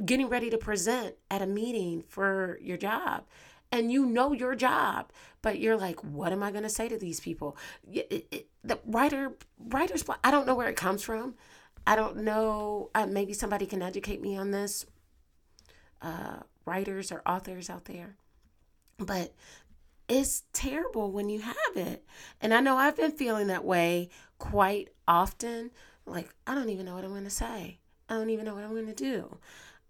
getting 0.04 0.28
ready 0.28 0.50
to 0.50 0.58
present 0.58 1.16
at 1.30 1.42
a 1.42 1.46
meeting 1.46 2.04
for 2.08 2.58
your 2.62 2.76
job 2.76 3.24
and 3.72 3.90
you 3.90 4.06
know 4.06 4.32
your 4.32 4.54
job, 4.54 5.10
but 5.42 5.58
you're 5.58 5.76
like, 5.76 6.02
what 6.04 6.32
am 6.32 6.42
I 6.42 6.50
going 6.50 6.62
to 6.62 6.68
say 6.68 6.88
to 6.88 6.96
these 6.96 7.20
people? 7.20 7.56
It, 7.90 8.26
it, 8.30 8.46
the 8.62 8.78
writer 8.86 9.32
writer's 9.58 10.02
block, 10.02 10.20
I 10.22 10.30
don't 10.30 10.46
know 10.46 10.54
where 10.54 10.68
it 10.68 10.76
comes 10.76 11.02
from. 11.02 11.34
I 11.86 11.96
don't 11.96 12.18
know. 12.18 12.90
Uh, 12.94 13.06
maybe 13.06 13.32
somebody 13.32 13.66
can 13.66 13.82
educate 13.82 14.20
me 14.20 14.36
on 14.36 14.50
this. 14.50 14.84
Uh, 16.02 16.40
writers 16.68 17.10
or 17.10 17.22
authors 17.26 17.70
out 17.70 17.86
there. 17.86 18.16
But 18.98 19.34
it's 20.08 20.44
terrible 20.52 21.12
when 21.12 21.28
you 21.28 21.40
have 21.40 21.76
it. 21.76 22.04
And 22.40 22.52
I 22.54 22.60
know 22.60 22.76
I've 22.76 22.96
been 22.96 23.12
feeling 23.12 23.48
that 23.48 23.64
way 23.64 24.08
quite 24.38 24.88
often. 25.06 25.70
Like, 26.06 26.34
I 26.46 26.54
don't 26.54 26.70
even 26.70 26.86
know 26.86 26.94
what 26.94 27.04
I'm 27.04 27.10
going 27.10 27.24
to 27.24 27.30
say. 27.30 27.78
I 28.08 28.14
don't 28.14 28.30
even 28.30 28.44
know 28.44 28.54
what 28.54 28.64
I'm 28.64 28.72
going 28.72 28.86
to 28.86 28.94
do. 28.94 29.38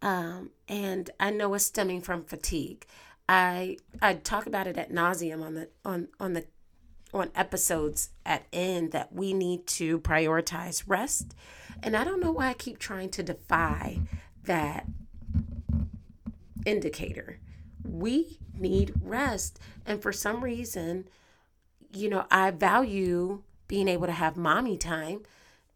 Um, 0.02 0.50
and 0.68 1.10
I 1.18 1.30
know 1.30 1.54
it's 1.54 1.64
stemming 1.64 2.02
from 2.02 2.24
fatigue. 2.24 2.86
I 3.28 3.76
I 4.00 4.14
talk 4.14 4.46
about 4.46 4.66
it 4.66 4.78
at 4.78 4.90
nauseum 4.90 5.44
on 5.44 5.54
the 5.54 5.68
on 5.84 6.08
on 6.18 6.32
the 6.32 6.46
on 7.12 7.30
episodes 7.34 8.10
at 8.24 8.46
end 8.52 8.92
that 8.92 9.12
we 9.12 9.32
need 9.32 9.66
to 9.66 9.98
prioritize 10.00 10.84
rest. 10.86 11.34
And 11.82 11.96
I 11.96 12.04
don't 12.04 12.20
know 12.20 12.32
why 12.32 12.48
I 12.48 12.54
keep 12.54 12.78
trying 12.78 13.10
to 13.10 13.22
defy 13.22 14.00
that 14.44 14.86
indicator. 16.68 17.38
We 17.84 18.38
need 18.54 18.94
rest. 19.02 19.58
And 19.86 20.02
for 20.02 20.12
some 20.12 20.44
reason, 20.44 21.08
you 21.92 22.08
know, 22.08 22.26
I 22.30 22.50
value 22.50 23.42
being 23.66 23.88
able 23.88 24.06
to 24.06 24.12
have 24.12 24.36
mommy 24.36 24.76
time 24.76 25.22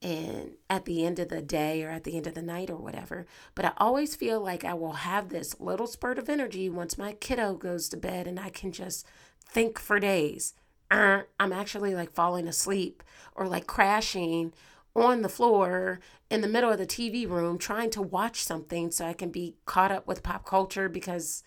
and 0.03 0.53
at 0.69 0.85
the 0.85 1.07
end 1.07 1.19
of 1.19 1.29
the 1.29 1.41
day 1.41 1.83
or 1.85 1.91
at 1.91 2.05
the 2.05 2.17
end 2.17 2.27
of 2.27 2.35
the 2.35 2.43
night 2.43 2.71
or 2.71 2.77
whatever. 2.77 3.27
But 3.55 3.65
I 3.65 3.73
always 3.77 4.17
feel 4.17 4.41
like 4.41 4.65
I 4.65 4.75
will 4.75 4.93
have 4.93 5.29
this 5.29 5.61
little 5.61 5.87
spurt 5.87 6.19
of 6.19 6.29
energy 6.29 6.69
once 6.69 6.99
my 6.99 7.13
kiddo 7.13 7.55
goes 7.55 7.89
to 7.91 7.97
bed 7.97 8.27
and 8.27 8.41
I 8.41 8.51
can 8.51 8.73
just 8.73 9.07
think 9.45 9.79
for 9.79 10.01
days. 10.01 10.55
Uh, 10.91 11.23
I'm 11.39 11.53
actually 11.53 11.95
like 11.95 12.13
falling 12.13 12.49
asleep 12.49 13.03
or 13.35 13.47
like 13.47 13.67
crashing 13.67 14.53
on 14.95 15.23
the 15.23 15.29
floor 15.29 16.01
in 16.31 16.41
the 16.41 16.49
middle 16.49 16.71
of 16.71 16.79
the 16.79 16.87
TV 16.87 17.29
room 17.29 17.59
trying 17.59 17.91
to 17.91 18.03
watch 18.03 18.43
something 18.43 18.91
so 18.91 19.07
I 19.07 19.13
can 19.13 19.31
be 19.31 19.57
caught 19.65 19.93
up 19.93 20.07
with 20.07 20.23
pop 20.23 20.45
culture 20.45 20.89
because 20.89 21.43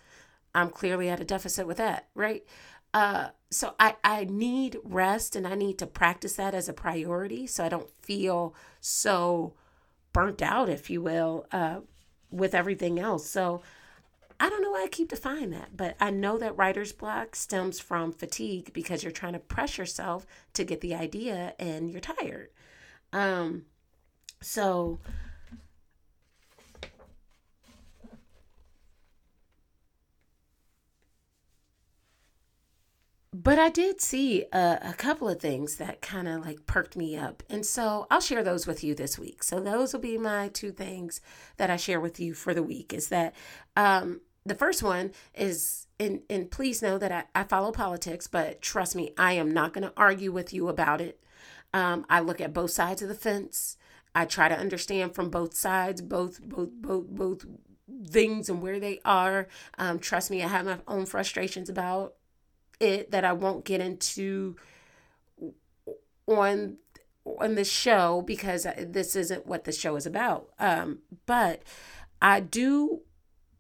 I'm 0.54 0.70
clearly 0.70 1.10
at 1.10 1.20
a 1.20 1.26
deficit 1.26 1.68
with 1.68 1.78
that, 1.78 2.08
right? 2.16 2.44
Uh, 2.94 3.30
so 3.52 3.76
I, 3.80 3.96
I 4.04 4.24
need 4.24 4.78
rest 4.84 5.36
and 5.36 5.46
I 5.46 5.56
need 5.56 5.78
to 5.80 5.88
practice 5.88 6.34
that 6.38 6.56
as 6.56 6.70
a 6.70 6.74
priority 6.74 7.46
so 7.46 7.66
I 7.66 7.70
don't 7.70 7.90
feel 8.02 8.56
so 8.80 9.54
burnt 10.14 10.42
out, 10.42 10.70
if 10.70 10.90
you 10.90 11.02
will, 11.02 11.46
uh, 11.52 11.82
with 12.32 12.56
everything 12.56 12.98
else. 12.98 13.30
So 13.30 13.62
I 14.40 14.50
don't 14.50 14.62
know 14.62 14.72
why 14.72 14.84
I 14.84 14.88
keep 14.88 15.10
defying 15.10 15.50
that, 15.52 15.76
but 15.76 15.96
I 16.00 16.10
know 16.10 16.38
that 16.38 16.58
writer's 16.58 16.92
block 16.94 17.36
stems 17.36 17.80
from 17.80 18.12
fatigue 18.12 18.72
because 18.74 19.04
you're 19.04 19.12
trying 19.12 19.34
to 19.34 19.40
press 19.40 19.78
yourself 19.78 20.26
to 20.54 20.64
get 20.64 20.82
the 20.82 20.96
idea 20.96 21.54
and 21.60 21.92
you're 21.92 22.02
tired. 22.02 22.50
Um, 23.14 23.66
so 24.42 25.00
but 33.46 33.60
I 33.60 33.70
did 33.70 34.02
see 34.02 34.46
a, 34.54 34.80
a 34.82 34.94
couple 34.94 35.28
of 35.28 35.40
things 35.40 35.76
that 35.76 36.02
kind 36.02 36.28
of 36.28 36.46
like 36.46 36.66
perked 36.66 36.96
me 36.96 37.18
up. 37.18 37.44
And 37.50 37.66
so 37.66 38.08
I'll 38.10 38.22
share 38.22 38.44
those 38.44 38.66
with 38.66 38.84
you 38.84 38.96
this 38.96 39.20
week. 39.20 39.44
So 39.44 39.60
those 39.60 39.94
will 39.94 40.00
be 40.00 40.18
my 40.18 40.48
two 40.48 40.72
things 40.72 41.22
that 41.58 41.70
I 41.70 41.76
share 41.76 42.00
with 42.00 42.20
you 42.20 42.34
for 42.34 42.54
the 42.54 42.64
week 42.64 42.94
is 42.94 43.10
that 43.10 43.36
um, 43.76 44.22
the 44.46 44.56
first 44.56 44.82
one 44.82 45.12
is, 45.34 45.88
and, 46.00 46.22
and 46.30 46.50
please 46.50 46.82
know 46.82 46.98
that 46.98 47.12
I, 47.12 47.42
I 47.42 47.44
follow 47.44 47.72
politics, 47.72 48.26
but 48.26 48.62
trust 48.62 48.96
me, 48.96 49.12
I 49.18 49.34
am 49.34 49.52
not 49.52 49.74
going 49.74 49.86
to 49.86 49.94
argue 49.98 50.32
with 50.32 50.54
you 50.54 50.70
about 50.70 51.02
it. 51.02 51.22
Um, 51.76 52.06
I 52.10 52.22
look 52.22 52.40
at 52.40 52.54
both 52.54 52.72
sides 52.72 53.02
of 53.02 53.10
the 53.10 53.16
fence. 53.16 53.76
I 54.16 54.24
try 54.24 54.48
to 54.48 54.58
understand 54.58 55.14
from 55.14 55.30
both 55.30 55.54
sides, 55.54 56.02
both, 56.02 56.42
both, 56.42 56.70
both, 56.72 57.08
both 57.08 57.46
things 58.08 58.48
and 58.48 58.62
where 58.62 58.80
they 58.80 59.02
are. 59.04 59.50
Um, 59.78 60.00
trust 60.00 60.32
me, 60.32 60.42
I 60.42 60.48
have 60.48 60.66
my 60.66 60.78
own 60.88 61.06
frustrations 61.06 61.70
about 61.70 62.14
it 62.80 63.12
that 63.12 63.26
I 63.26 63.34
won't 63.34 63.66
get 63.66 63.82
into 63.82 64.56
on 66.28 66.78
on 67.26 67.56
this 67.56 67.70
show 67.70 68.22
because 68.22 68.68
this 68.80 69.16
isn't 69.16 69.46
what 69.46 69.66
the 69.66 69.74
show 69.74 69.98
is 69.98 70.06
about. 70.06 70.52
Um, 70.60 71.00
but 71.26 71.62
I 72.22 72.40
do 72.40 73.02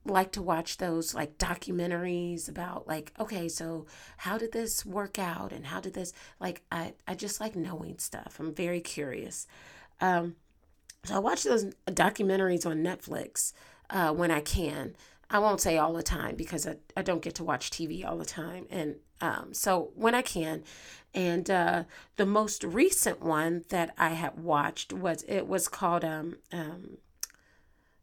like 0.06 0.32
to 0.32 0.42
watch 0.42 0.78
those 0.78 1.14
like 1.14 1.38
documentaries 1.38 2.48
about 2.48 2.88
like 2.88 3.12
okay 3.20 3.50
so 3.50 3.86
how 4.18 4.38
did 4.38 4.52
this 4.52 4.86
work 4.86 5.18
out 5.18 5.52
and 5.52 5.66
how 5.66 5.80
did 5.80 5.94
this 5.94 6.14
like 6.40 6.62
i 6.72 6.94
i 7.08 7.16
just 7.16 7.40
like 7.40 7.56
knowing 7.56 7.98
stuff. 7.98 8.40
I'm 8.40 8.54
very 8.54 8.82
curious. 8.82 9.48
Um 10.00 10.36
so 11.04 11.16
i 11.16 11.20
watch 11.20 11.44
those 11.44 11.66
documentaries 11.88 12.66
on 12.66 12.84
netflix 12.84 13.54
uh 13.90 14.12
when 14.14 14.32
i 14.32 14.42
can. 14.42 14.96
I 15.28 15.40
won't 15.40 15.60
say 15.60 15.78
all 15.78 15.94
the 15.94 16.04
time 16.04 16.36
because 16.36 16.68
i, 16.68 16.76
I 16.96 17.02
don't 17.02 17.22
get 17.22 17.36
to 17.36 17.44
watch 17.44 17.72
tv 17.72 18.06
all 18.06 18.18
the 18.18 18.26
time 18.26 18.68
and 18.70 18.96
um, 19.22 19.54
so 19.54 19.92
when 19.96 20.14
I 20.14 20.22
can, 20.22 20.64
and 21.14 21.50
uh, 21.50 21.84
the 22.18 22.26
most 22.26 22.64
recent 22.64 23.22
one 23.22 23.64
that 23.70 23.94
I 23.98 24.10
had 24.10 24.38
watched 24.38 24.92
was 24.92 25.24
it 25.28 25.48
was 25.48 25.68
called 25.68 26.04
um, 26.04 26.38
um, 26.52 26.98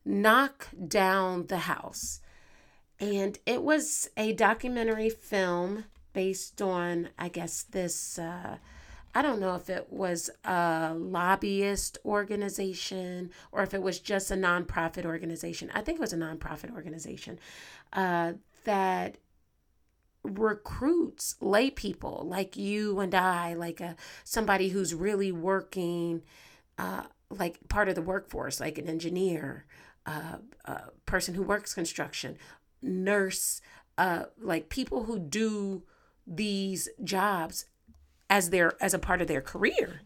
"Knock 0.04 0.68
Down 0.88 1.47
the 1.47 1.59
House," 1.59 2.21
and 2.99 3.38
it 3.47 3.62
was 3.62 4.11
a 4.16 4.32
documentary 4.32 5.11
film 5.11 5.85
based 6.12 6.61
on 6.61 7.11
I 7.18 7.28
guess 7.28 7.62
this. 7.62 8.18
Uh, 8.18 8.56
I 9.14 9.21
don't 9.21 9.40
know 9.40 9.54
if 9.56 9.68
it 9.68 9.92
was 9.92 10.30
a 10.44 10.94
lobbyist 10.97 11.99
organization 12.04 13.30
or 13.50 13.62
if 13.62 13.75
it 13.75 13.82
was 13.82 14.00
just 14.00 14.30
a 14.30 14.35
nonprofit 14.35 15.04
organization. 15.04 15.71
I 15.75 15.82
think 15.82 15.99
it 15.99 16.00
was 16.00 16.14
a 16.14 16.16
nonprofit 16.16 16.75
organization 16.75 17.38
uh, 17.92 18.32
that 18.64 19.18
recruits 20.23 21.37
lay 21.40 21.71
people 21.71 22.25
like 22.26 22.56
you 22.56 23.00
and 23.00 23.14
I, 23.14 23.54
like 23.54 23.80
a 23.80 23.97
somebody 24.25 24.68
who's 24.71 24.94
really 24.94 25.32
working, 25.32 26.23
uh, 26.78 27.02
like 27.28 27.59
part 27.68 27.88
of 27.88 27.94
the 27.94 28.02
workforce, 28.02 28.61
like 28.61 28.78
an 28.78 28.88
engineer, 28.88 29.66
uh, 30.06 30.38
a 30.64 30.80
person 31.06 31.35
who 31.35 31.42
works 31.42 31.75
construction, 31.75 32.37
nurse, 32.80 33.61
uh, 33.99 34.25
like 34.40 34.68
people 34.68 35.04
who 35.04 35.18
do 35.18 35.82
these 36.26 36.88
jobs 37.02 37.66
as 38.30 38.50
their 38.50 38.73
as 38.82 38.94
a 38.94 38.99
part 38.99 39.21
of 39.21 39.28
their 39.28 39.40
career. 39.40 40.00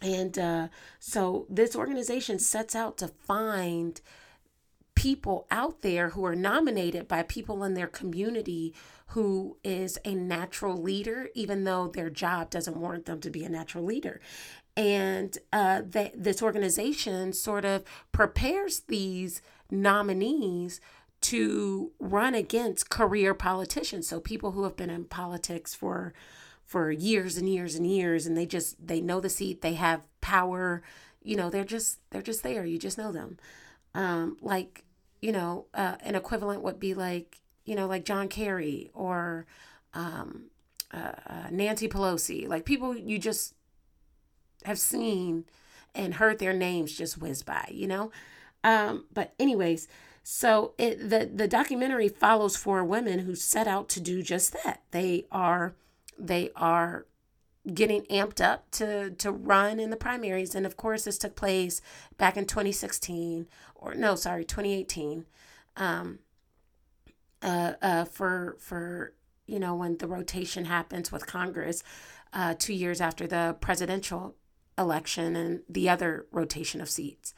And 0.00 0.38
uh, 0.38 0.68
so 1.00 1.46
this 1.48 1.74
organization 1.74 2.38
sets 2.38 2.76
out 2.76 2.98
to 2.98 3.08
find 3.08 4.00
people 4.94 5.46
out 5.50 5.82
there 5.82 6.10
who 6.10 6.24
are 6.24 6.36
nominated 6.36 7.06
by 7.06 7.22
people 7.22 7.62
in 7.64 7.74
their 7.74 7.86
community 7.86 8.74
who 9.12 9.56
is 9.64 9.98
a 10.04 10.14
natural 10.14 10.76
leader, 10.76 11.30
even 11.34 11.64
though 11.64 11.88
their 11.88 12.10
job 12.10 12.50
doesn't 12.50 12.76
warrant 12.76 13.06
them 13.06 13.20
to 13.20 13.30
be 13.30 13.44
a 13.44 13.48
natural 13.48 13.84
leader. 13.84 14.20
And 14.78 15.36
uh, 15.52 15.82
they, 15.84 16.12
this 16.14 16.40
organization 16.40 17.32
sort 17.32 17.64
of 17.64 17.82
prepares 18.12 18.82
these 18.86 19.42
nominees 19.72 20.80
to 21.22 21.90
run 21.98 22.36
against 22.36 22.88
career 22.88 23.34
politicians. 23.34 24.06
So 24.06 24.20
people 24.20 24.52
who 24.52 24.62
have 24.62 24.76
been 24.76 24.88
in 24.88 25.04
politics 25.04 25.74
for 25.74 26.14
for 26.64 26.92
years 26.92 27.36
and 27.36 27.48
years 27.48 27.74
and 27.74 27.90
years 27.90 28.24
and 28.24 28.36
they 28.36 28.46
just 28.46 28.86
they 28.86 29.00
know 29.00 29.20
the 29.20 29.28
seat, 29.28 29.62
they 29.62 29.74
have 29.74 30.06
power, 30.20 30.82
you 31.24 31.34
know, 31.34 31.50
they're 31.50 31.64
just 31.64 31.98
they're 32.10 32.22
just 32.22 32.44
there. 32.44 32.64
You 32.64 32.78
just 32.78 32.98
know 32.98 33.10
them. 33.10 33.36
Um, 33.96 34.36
like 34.40 34.84
you 35.20 35.32
know, 35.32 35.66
uh, 35.74 35.96
an 36.02 36.14
equivalent 36.14 36.62
would 36.62 36.78
be 36.78 36.94
like, 36.94 37.40
you 37.64 37.74
know, 37.74 37.88
like 37.88 38.04
John 38.04 38.28
Kerry 38.28 38.92
or 38.94 39.44
um, 39.92 40.44
uh, 40.94 41.12
uh, 41.26 41.46
Nancy 41.50 41.88
Pelosi, 41.88 42.46
like 42.46 42.64
people 42.64 42.96
you 42.96 43.18
just 43.18 43.54
have 44.64 44.78
seen 44.78 45.44
and 45.94 46.14
heard 46.14 46.38
their 46.38 46.52
names 46.52 46.96
just 46.96 47.18
whiz 47.18 47.42
by, 47.42 47.68
you 47.70 47.86
know. 47.86 48.10
Um, 48.64 49.06
but 49.12 49.34
anyways, 49.38 49.88
so 50.22 50.74
it 50.78 51.10
the 51.10 51.30
the 51.32 51.48
documentary 51.48 52.08
follows 52.08 52.56
four 52.56 52.84
women 52.84 53.20
who 53.20 53.34
set 53.34 53.66
out 53.66 53.88
to 53.90 54.00
do 54.00 54.22
just 54.22 54.52
that. 54.52 54.82
They 54.90 55.26
are 55.30 55.74
they 56.18 56.50
are 56.56 57.06
getting 57.72 58.02
amped 58.04 58.40
up 58.40 58.70
to 58.72 59.10
to 59.10 59.30
run 59.30 59.78
in 59.78 59.90
the 59.90 59.96
primaries 59.96 60.54
and 60.54 60.64
of 60.64 60.76
course 60.76 61.04
this 61.04 61.18
took 61.18 61.36
place 61.36 61.80
back 62.16 62.36
in 62.36 62.46
2016 62.46 63.46
or 63.74 63.94
no 63.94 64.14
sorry 64.14 64.44
2018 64.44 65.26
um 65.76 66.18
uh 67.42 67.74
uh 67.82 68.04
for 68.04 68.56
for 68.58 69.12
you 69.46 69.58
know 69.58 69.74
when 69.74 69.98
the 69.98 70.06
rotation 70.06 70.64
happens 70.64 71.12
with 71.12 71.26
congress 71.26 71.82
uh 72.32 72.54
2 72.58 72.72
years 72.72 73.00
after 73.00 73.26
the 73.26 73.56
presidential 73.60 74.34
election 74.78 75.36
and 75.36 75.62
the 75.68 75.88
other 75.88 76.26
rotation 76.32 76.80
of 76.80 76.88
seats 76.88 77.34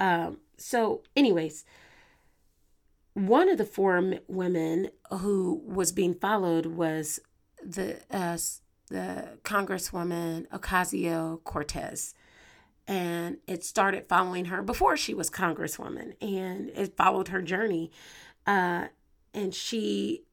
um 0.00 0.38
so 0.56 1.02
anyways 1.16 1.64
one 3.14 3.48
of 3.48 3.58
the 3.58 3.64
four 3.64 4.14
women 4.26 4.88
who 5.10 5.62
was 5.66 5.92
being 5.92 6.14
followed 6.14 6.66
was 6.66 7.20
the 7.62 7.98
uh 8.10 8.36
the 8.92 9.38
Congresswoman 9.42 10.46
Ocasio 10.48 11.42
Cortez. 11.44 12.14
And 12.86 13.38
it 13.46 13.64
started 13.64 14.06
following 14.06 14.46
her 14.46 14.62
before 14.62 14.96
she 14.96 15.14
was 15.14 15.30
Congresswoman, 15.30 16.14
and 16.20 16.68
it 16.70 16.96
followed 16.96 17.28
her 17.28 17.40
journey. 17.40 17.90
Uh, 18.46 18.88
and 19.32 19.54
she 19.54 20.24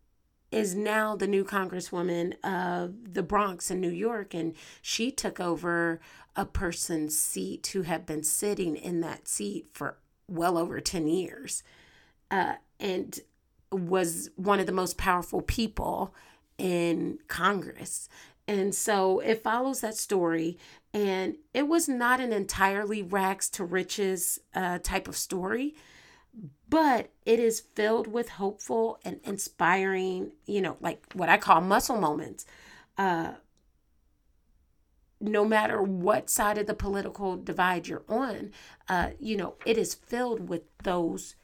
is 0.51 0.75
now 0.75 1.15
the 1.15 1.27
new 1.27 1.43
congresswoman 1.43 2.33
of 2.43 3.13
the 3.13 3.23
Bronx 3.23 3.69
in 3.69 3.79
New 3.79 3.91
York, 3.91 4.33
and 4.33 4.55
she 4.81 5.11
took 5.11 5.39
over 5.39 5.99
a 6.35 6.45
person's 6.45 7.19
seat 7.19 7.67
who 7.73 7.83
had 7.83 8.05
been 8.05 8.23
sitting 8.23 8.75
in 8.75 9.01
that 9.01 9.27
seat 9.27 9.67
for 9.73 9.97
well 10.27 10.57
over 10.57 10.79
10 10.79 11.07
years 11.07 11.63
uh, 12.31 12.53
and 12.79 13.19
was 13.71 14.29
one 14.35 14.59
of 14.59 14.65
the 14.65 14.71
most 14.71 14.97
powerful 14.97 15.41
people 15.41 16.13
in 16.57 17.19
Congress. 17.27 18.09
And 18.47 18.73
so 18.73 19.19
it 19.19 19.43
follows 19.43 19.81
that 19.81 19.95
story. 19.95 20.57
And 20.93 21.35
it 21.53 21.67
was 21.67 21.87
not 21.87 22.19
an 22.19 22.33
entirely 22.33 23.03
rags 23.03 23.49
to 23.51 23.63
riches 23.63 24.39
uh, 24.55 24.79
type 24.79 25.07
of 25.07 25.15
story, 25.15 25.75
but 26.69 27.09
it 27.25 27.39
is 27.39 27.59
filled 27.59 28.07
with 28.07 28.29
hopeful 28.29 28.99
and 29.03 29.19
inspiring, 29.23 30.31
you 30.45 30.61
know, 30.61 30.77
like 30.81 31.03
what 31.13 31.29
I 31.29 31.37
call 31.37 31.61
muscle 31.61 31.99
moments. 31.99 32.45
Uh, 32.97 33.33
no 35.21 35.43
matter 35.43 35.81
what 35.81 36.29
side 36.29 36.57
of 36.57 36.65
the 36.67 36.73
political 36.73 37.35
divide 37.35 37.87
you're 37.87 38.03
on, 38.07 38.51
uh, 38.87 39.09
you 39.19 39.35
know, 39.35 39.55
it 39.65 39.77
is 39.77 39.93
filled 39.93 40.47
with 40.47 40.61
those 40.83 41.35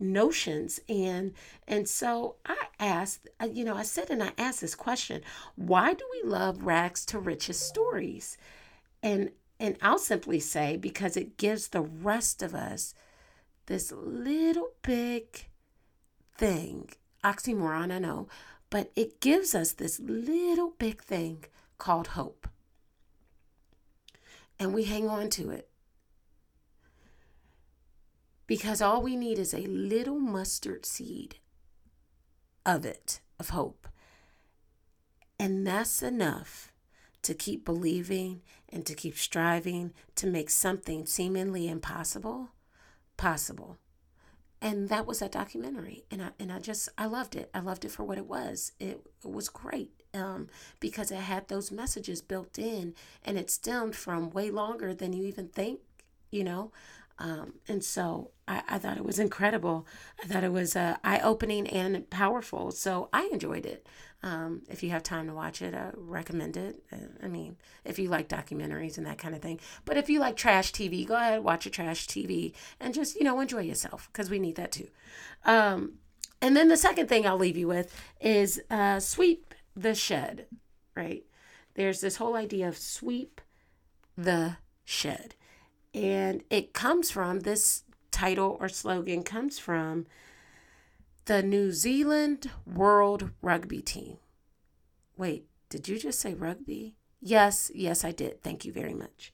notions 0.00 0.80
and 0.88 1.32
and 1.68 1.88
so 1.88 2.34
i 2.44 2.56
asked 2.80 3.28
uh, 3.40 3.48
you 3.50 3.64
know 3.64 3.76
i 3.76 3.82
said 3.82 4.10
and 4.10 4.22
i 4.22 4.32
asked 4.36 4.60
this 4.60 4.74
question 4.74 5.22
why 5.54 5.94
do 5.94 6.04
we 6.12 6.28
love 6.28 6.64
rags 6.64 7.06
to 7.06 7.18
riches 7.18 7.58
stories 7.58 8.36
and 9.02 9.30
and 9.60 9.76
i'll 9.82 9.98
simply 9.98 10.40
say 10.40 10.76
because 10.76 11.16
it 11.16 11.36
gives 11.36 11.68
the 11.68 11.80
rest 11.80 12.42
of 12.42 12.54
us 12.54 12.92
this 13.66 13.92
little 13.92 14.70
big 14.82 15.46
thing, 16.36 16.90
oxymoron, 17.22 17.92
I 17.92 17.98
know, 17.98 18.28
but 18.70 18.90
it 18.96 19.20
gives 19.20 19.54
us 19.54 19.72
this 19.72 20.00
little 20.00 20.74
big 20.78 21.02
thing 21.02 21.44
called 21.78 22.08
hope. 22.08 22.48
And 24.58 24.72
we 24.74 24.84
hang 24.84 25.08
on 25.08 25.30
to 25.30 25.50
it. 25.50 25.68
Because 28.46 28.82
all 28.82 29.02
we 29.02 29.16
need 29.16 29.38
is 29.38 29.54
a 29.54 29.66
little 29.66 30.18
mustard 30.18 30.84
seed 30.84 31.36
of 32.66 32.84
it, 32.84 33.20
of 33.38 33.50
hope. 33.50 33.88
And 35.38 35.66
that's 35.66 36.02
enough 36.02 36.72
to 37.22 37.34
keep 37.34 37.64
believing 37.64 38.42
and 38.68 38.84
to 38.86 38.94
keep 38.94 39.16
striving 39.16 39.92
to 40.16 40.26
make 40.26 40.50
something 40.50 41.06
seemingly 41.06 41.68
impossible 41.68 42.50
possible. 43.16 43.78
And 44.60 44.88
that 44.88 45.06
was 45.06 45.18
that 45.18 45.32
documentary 45.32 46.04
and 46.10 46.22
i 46.22 46.30
and 46.38 46.50
i 46.50 46.58
just 46.58 46.88
i 46.96 47.04
loved 47.04 47.36
it. 47.36 47.50
I 47.52 47.60
loved 47.60 47.84
it 47.84 47.90
for 47.90 48.02
what 48.02 48.18
it 48.18 48.26
was. 48.26 48.72
It, 48.80 49.00
it 49.22 49.30
was 49.30 49.48
great 49.48 49.90
um, 50.14 50.48
because 50.80 51.10
it 51.10 51.16
had 51.16 51.48
those 51.48 51.70
messages 51.70 52.22
built 52.22 52.58
in 52.58 52.94
and 53.24 53.36
it 53.36 53.50
stemmed 53.50 53.94
from 53.94 54.30
way 54.30 54.50
longer 54.50 54.94
than 54.94 55.12
you 55.12 55.24
even 55.24 55.48
think 55.48 55.80
you 56.30 56.44
know 56.44 56.72
um, 57.18 57.54
and 57.68 57.84
so 57.84 58.30
I, 58.48 58.62
I 58.68 58.78
thought 58.78 58.96
it 58.96 59.04
was 59.04 59.18
incredible 59.18 59.86
i 60.22 60.26
thought 60.26 60.44
it 60.44 60.52
was 60.52 60.76
uh, 60.76 60.96
eye-opening 61.04 61.66
and 61.68 62.08
powerful 62.10 62.70
so 62.70 63.08
i 63.12 63.28
enjoyed 63.32 63.66
it 63.66 63.86
um, 64.24 64.62
if 64.70 64.82
you 64.82 64.88
have 64.88 65.02
time 65.02 65.26
to 65.26 65.34
watch 65.34 65.60
it, 65.60 65.74
I 65.74 65.90
recommend 65.94 66.56
it. 66.56 66.82
Uh, 66.90 66.96
I 67.22 67.28
mean, 67.28 67.58
if 67.84 67.98
you 67.98 68.08
like 68.08 68.26
documentaries 68.26 68.96
and 68.96 69.06
that 69.06 69.18
kind 69.18 69.34
of 69.34 69.42
thing. 69.42 69.60
But 69.84 69.98
if 69.98 70.08
you 70.08 70.18
like 70.18 70.34
trash 70.34 70.72
TV, 70.72 71.06
go 71.06 71.14
ahead, 71.14 71.44
watch 71.44 71.66
a 71.66 71.70
trash 71.70 72.06
TV 72.06 72.54
and 72.80 72.94
just, 72.94 73.16
you 73.16 73.22
know, 73.24 73.38
enjoy 73.38 73.60
yourself 73.60 74.08
because 74.10 74.30
we 74.30 74.38
need 74.38 74.56
that 74.56 74.72
too. 74.72 74.88
Um, 75.44 75.96
and 76.40 76.56
then 76.56 76.68
the 76.68 76.76
second 76.78 77.06
thing 77.06 77.26
I'll 77.26 77.36
leave 77.36 77.58
you 77.58 77.68
with 77.68 77.94
is 78.18 78.62
uh, 78.70 78.98
sweep 78.98 79.54
the 79.76 79.94
shed, 79.94 80.46
right? 80.96 81.24
There's 81.74 82.00
this 82.00 82.16
whole 82.16 82.34
idea 82.34 82.66
of 82.66 82.78
sweep 82.78 83.42
the 84.16 84.56
shed. 84.84 85.34
And 85.94 86.42
it 86.50 86.72
comes 86.72 87.10
from 87.10 87.40
this 87.40 87.84
title 88.10 88.56
or 88.60 88.68
slogan 88.68 89.22
comes 89.22 89.58
from 89.58 90.06
the 91.26 91.42
New 91.42 91.72
Zealand 91.72 92.50
World 92.66 93.30
Rugby 93.40 93.80
Team. 93.80 94.18
Wait, 95.16 95.46
did 95.68 95.88
you 95.88 95.98
just 95.98 96.20
say 96.20 96.34
rugby? 96.34 96.96
Yes, 97.20 97.70
yes, 97.74 98.04
I 98.04 98.12
did. 98.12 98.42
Thank 98.42 98.64
you 98.64 98.72
very 98.72 98.94
much. 98.94 99.32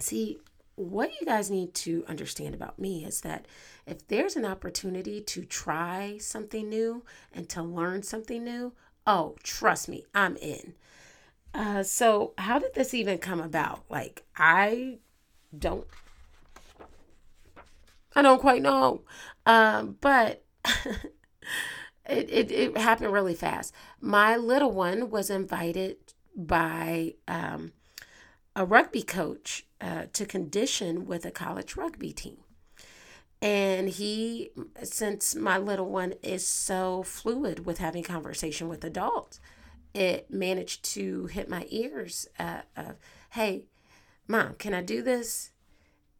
See, 0.00 0.38
what 0.74 1.10
you 1.20 1.26
guys 1.26 1.50
need 1.50 1.74
to 1.74 2.04
understand 2.06 2.54
about 2.54 2.78
me 2.78 3.04
is 3.04 3.22
that 3.22 3.46
if 3.86 4.06
there's 4.06 4.36
an 4.36 4.44
opportunity 4.44 5.20
to 5.20 5.44
try 5.44 6.18
something 6.18 6.68
new 6.68 7.04
and 7.32 7.48
to 7.48 7.62
learn 7.62 8.02
something 8.02 8.44
new, 8.44 8.72
oh, 9.06 9.36
trust 9.42 9.88
me, 9.88 10.04
I'm 10.14 10.36
in. 10.36 10.74
Uh, 11.54 11.82
so, 11.82 12.34
how 12.38 12.58
did 12.58 12.74
this 12.74 12.94
even 12.94 13.18
come 13.18 13.40
about? 13.40 13.84
Like, 13.88 14.24
I 14.36 14.98
don't, 15.56 15.86
I 18.14 18.22
don't 18.22 18.40
quite 18.40 18.62
know. 18.62 19.02
Um, 19.46 19.96
but 20.00 20.44
it, 22.08 22.30
it, 22.30 22.50
it 22.50 22.76
happened 22.76 23.12
really 23.12 23.34
fast. 23.34 23.72
My 24.00 24.36
little 24.36 24.72
one 24.72 25.10
was 25.10 25.30
invited 25.30 25.96
by 26.34 27.14
um, 27.26 27.72
a 28.54 28.64
rugby 28.64 29.02
coach 29.02 29.66
uh, 29.80 30.04
to 30.12 30.26
condition 30.26 31.06
with 31.06 31.24
a 31.24 31.30
college 31.30 31.76
rugby 31.76 32.12
team. 32.12 32.38
And 33.40 33.88
he, 33.88 34.50
since 34.82 35.36
my 35.36 35.58
little 35.58 35.88
one 35.88 36.14
is 36.22 36.44
so 36.46 37.04
fluid 37.04 37.64
with 37.64 37.78
having 37.78 38.02
conversation 38.02 38.68
with 38.68 38.82
adults, 38.82 39.38
it 39.94 40.30
managed 40.30 40.84
to 40.94 41.26
hit 41.26 41.48
my 41.48 41.66
ears. 41.70 42.26
Uh, 42.38 42.62
of, 42.76 42.96
hey, 43.30 43.66
mom, 44.28 44.54
can 44.54 44.74
I 44.74 44.82
do 44.82 45.02
this? 45.02 45.50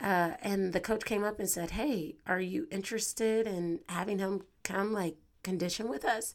Uh, 0.01 0.33
and 0.43 0.73
the 0.73 0.81
coach 0.81 1.05
came 1.05 1.25
up 1.25 1.39
and 1.39 1.49
said, 1.49 1.73
Hey, 1.73 2.17
are 2.27 2.41
you 2.41 2.67
interested 2.71 3.47
in 3.47 3.81
having 3.89 4.19
him 4.19 4.43
come 4.63 4.93
like 4.93 5.17
condition 5.43 5.89
with 5.89 6.05
us? 6.05 6.35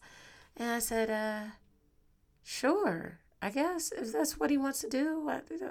And 0.56 0.70
I 0.70 0.80
said, 0.80 1.10
uh, 1.10 1.52
Sure, 2.44 3.20
I 3.42 3.50
guess 3.50 3.92
if 3.92 4.12
that's 4.12 4.40
what 4.40 4.50
he 4.50 4.58
wants 4.58 4.80
to 4.82 4.90
do. 4.90 5.30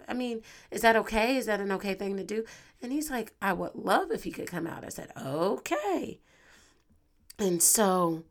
I 0.09 0.15
mean, 0.15 0.43
is 0.71 0.83
that 0.83 0.97
okay? 0.97 1.37
Is 1.37 1.47
that 1.47 1.61
an 1.61 1.73
okay 1.73 1.95
thing 1.95 2.17
to 2.17 2.25
do? 2.25 2.45
And 2.83 2.93
he's 2.93 3.11
like, 3.11 3.35
I 3.41 3.53
would 3.53 3.75
love 3.75 4.11
if 4.11 4.25
he 4.25 4.31
could 4.31 4.47
come 4.47 4.67
out. 4.67 4.85
I 4.85 4.89
said, 4.89 5.11
Okay. 5.17 6.19
And 7.39 7.63
so 7.63 8.25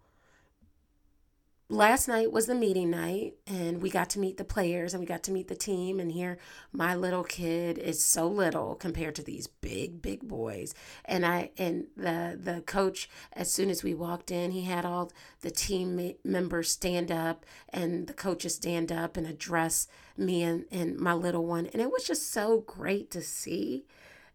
last 1.71 2.09
night 2.09 2.33
was 2.33 2.47
the 2.47 2.53
meeting 2.53 2.89
night 2.89 3.33
and 3.47 3.81
we 3.81 3.89
got 3.89 4.09
to 4.09 4.19
meet 4.19 4.35
the 4.35 4.43
players 4.43 4.93
and 4.93 4.99
we 4.99 5.07
got 5.07 5.23
to 5.23 5.31
meet 5.31 5.47
the 5.47 5.55
team 5.55 6.01
and 6.01 6.11
here 6.11 6.37
my 6.73 6.93
little 6.93 7.23
kid 7.23 7.77
is 7.77 8.03
so 8.03 8.27
little 8.27 8.75
compared 8.75 9.15
to 9.15 9.23
these 9.23 9.47
big 9.47 10.01
big 10.01 10.27
boys. 10.27 10.75
And 11.05 11.25
i 11.25 11.51
and 11.57 11.87
the 11.95 12.37
the 12.39 12.61
coach 12.65 13.09
as 13.31 13.53
soon 13.53 13.69
as 13.69 13.83
we 13.83 13.93
walked 13.93 14.31
in 14.31 14.51
he 14.51 14.63
had 14.63 14.83
all 14.83 15.11
the 15.41 15.49
team 15.49 16.13
members 16.25 16.69
stand 16.69 17.09
up 17.09 17.45
and 17.69 18.07
the 18.07 18.13
coaches 18.13 18.55
stand 18.55 18.91
up 18.91 19.15
and 19.15 19.25
address 19.25 19.87
me 20.17 20.43
and, 20.43 20.65
and 20.71 20.97
my 20.97 21.13
little 21.13 21.45
one. 21.45 21.67
And 21.67 21.81
it 21.81 21.89
was 21.89 22.03
just 22.03 22.33
so 22.33 22.65
great 22.67 23.09
to 23.11 23.21
see 23.21 23.85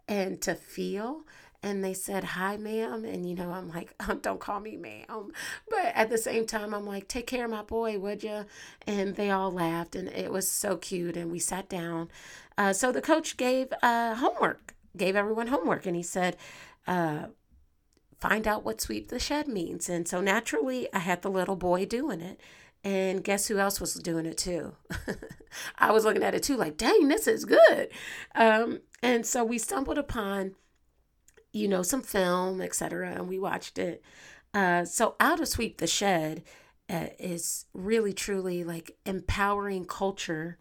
and 0.08 0.40
to 0.40 0.54
feel 0.54 1.24
and 1.62 1.82
they 1.82 1.94
said 1.94 2.24
hi 2.24 2.56
ma'am 2.56 3.04
and 3.04 3.28
you 3.28 3.34
know 3.34 3.50
i'm 3.52 3.68
like 3.68 3.94
oh, 4.00 4.14
don't 4.22 4.40
call 4.40 4.60
me 4.60 4.76
ma'am 4.76 5.32
but 5.68 5.92
at 5.94 6.10
the 6.10 6.18
same 6.18 6.46
time 6.46 6.74
i'm 6.74 6.86
like 6.86 7.08
take 7.08 7.26
care 7.26 7.44
of 7.44 7.50
my 7.50 7.62
boy 7.62 7.98
would 7.98 8.22
you 8.22 8.44
and 8.86 9.16
they 9.16 9.30
all 9.30 9.50
laughed 9.50 9.94
and 9.96 10.08
it 10.08 10.30
was 10.30 10.50
so 10.50 10.76
cute 10.76 11.16
and 11.16 11.30
we 11.30 11.38
sat 11.38 11.68
down 11.68 12.08
uh, 12.58 12.72
so 12.72 12.90
the 12.90 13.02
coach 13.02 13.36
gave 13.36 13.72
uh, 13.82 14.14
homework 14.14 14.74
gave 14.96 15.16
everyone 15.16 15.48
homework 15.48 15.86
and 15.86 15.96
he 15.96 16.02
said 16.02 16.36
uh, 16.86 17.26
find 18.18 18.46
out 18.46 18.64
what 18.64 18.80
sweep 18.80 19.08
the 19.08 19.18
shed 19.18 19.46
means 19.46 19.88
and 19.88 20.08
so 20.08 20.20
naturally 20.20 20.88
i 20.92 20.98
had 20.98 21.22
the 21.22 21.30
little 21.30 21.56
boy 21.56 21.84
doing 21.84 22.20
it 22.20 22.40
and 22.86 23.24
guess 23.24 23.48
who 23.48 23.58
else 23.58 23.80
was 23.80 23.94
doing 23.94 24.26
it 24.26 24.38
too? 24.38 24.76
I 25.78 25.90
was 25.90 26.04
looking 26.04 26.22
at 26.22 26.36
it 26.36 26.44
too, 26.44 26.56
like, 26.56 26.76
dang, 26.76 27.08
this 27.08 27.26
is 27.26 27.44
good. 27.44 27.88
Um, 28.36 28.82
and 29.02 29.26
so 29.26 29.42
we 29.42 29.58
stumbled 29.58 29.98
upon 29.98 30.54
you 31.56 31.68
know, 31.68 31.82
some 31.82 32.02
film, 32.02 32.60
etc., 32.60 33.12
and 33.12 33.28
we 33.28 33.38
watched 33.38 33.78
it. 33.78 34.02
Uh, 34.52 34.84
so, 34.84 35.16
Out 35.18 35.40
of 35.40 35.48
Sweep 35.48 35.78
the 35.78 35.86
Shed 35.86 36.42
uh, 36.88 37.06
is 37.18 37.66
really 37.74 38.12
truly 38.12 38.62
like 38.62 38.96
empowering 39.04 39.84
culture 39.86 40.58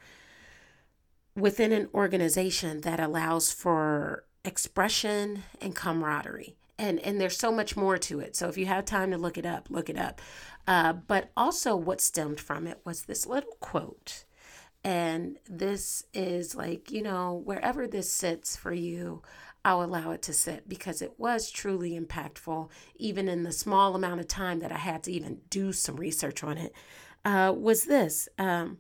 within 1.36 1.72
an 1.72 1.90
organization 1.94 2.82
that 2.82 3.00
allows 3.00 3.52
for 3.52 4.26
expression 4.44 5.44
and 5.62 5.76
camaraderie. 5.76 6.56
And, 6.78 7.00
and 7.00 7.20
there's 7.20 7.38
so 7.38 7.52
much 7.52 7.78
more 7.78 7.98
to 8.00 8.20
it. 8.20 8.36
So 8.36 8.48
if 8.50 8.58
you 8.58 8.66
have 8.66 8.86
time 8.86 9.12
to 9.12 9.18
look 9.18 9.38
it 9.38 9.46
up, 9.46 9.68
look 9.70 9.90
it 9.90 9.98
up. 9.98 10.22
Uh, 10.68 10.94
but 10.94 11.32
also, 11.38 11.76
what 11.76 12.02
stemmed 12.02 12.40
from 12.40 12.68
it 12.68 12.80
was 12.84 13.04
this 13.04 13.26
little 13.26 13.56
quote 13.60 14.26
And 14.84 15.38
this 15.48 16.04
is 16.14 16.56
like, 16.56 16.92
you 16.92 17.02
know, 17.02 17.42
wherever 17.46 17.88
this 17.88 18.12
sits 18.12 18.56
for 18.56 18.74
you, 18.74 19.22
I'll 19.65 19.84
allow 19.84 20.12
it 20.12 20.21
to 20.21 20.34
sit 20.34 20.69
because 20.69 21.01
it 21.01 21.15
was 21.17 21.49
truly 21.49 21.99
impactful, 21.99 22.69
even 22.97 23.28
in 23.28 23.41
the 23.41 23.51
small 23.51 23.95
amount 23.95 24.19
of 24.19 24.28
time 24.28 24.60
that 24.60 24.71
I 24.71 24.78
had 24.78 25.01
to 25.04 25.12
even 25.12 25.41
do 25.49 25.73
some 25.73 25.95
research 25.95 26.43
on 26.43 26.60
it. 26.60 26.71
Uh, 27.25 27.51
was 27.58 27.86
this? 27.86 28.30
Um, 28.38 28.78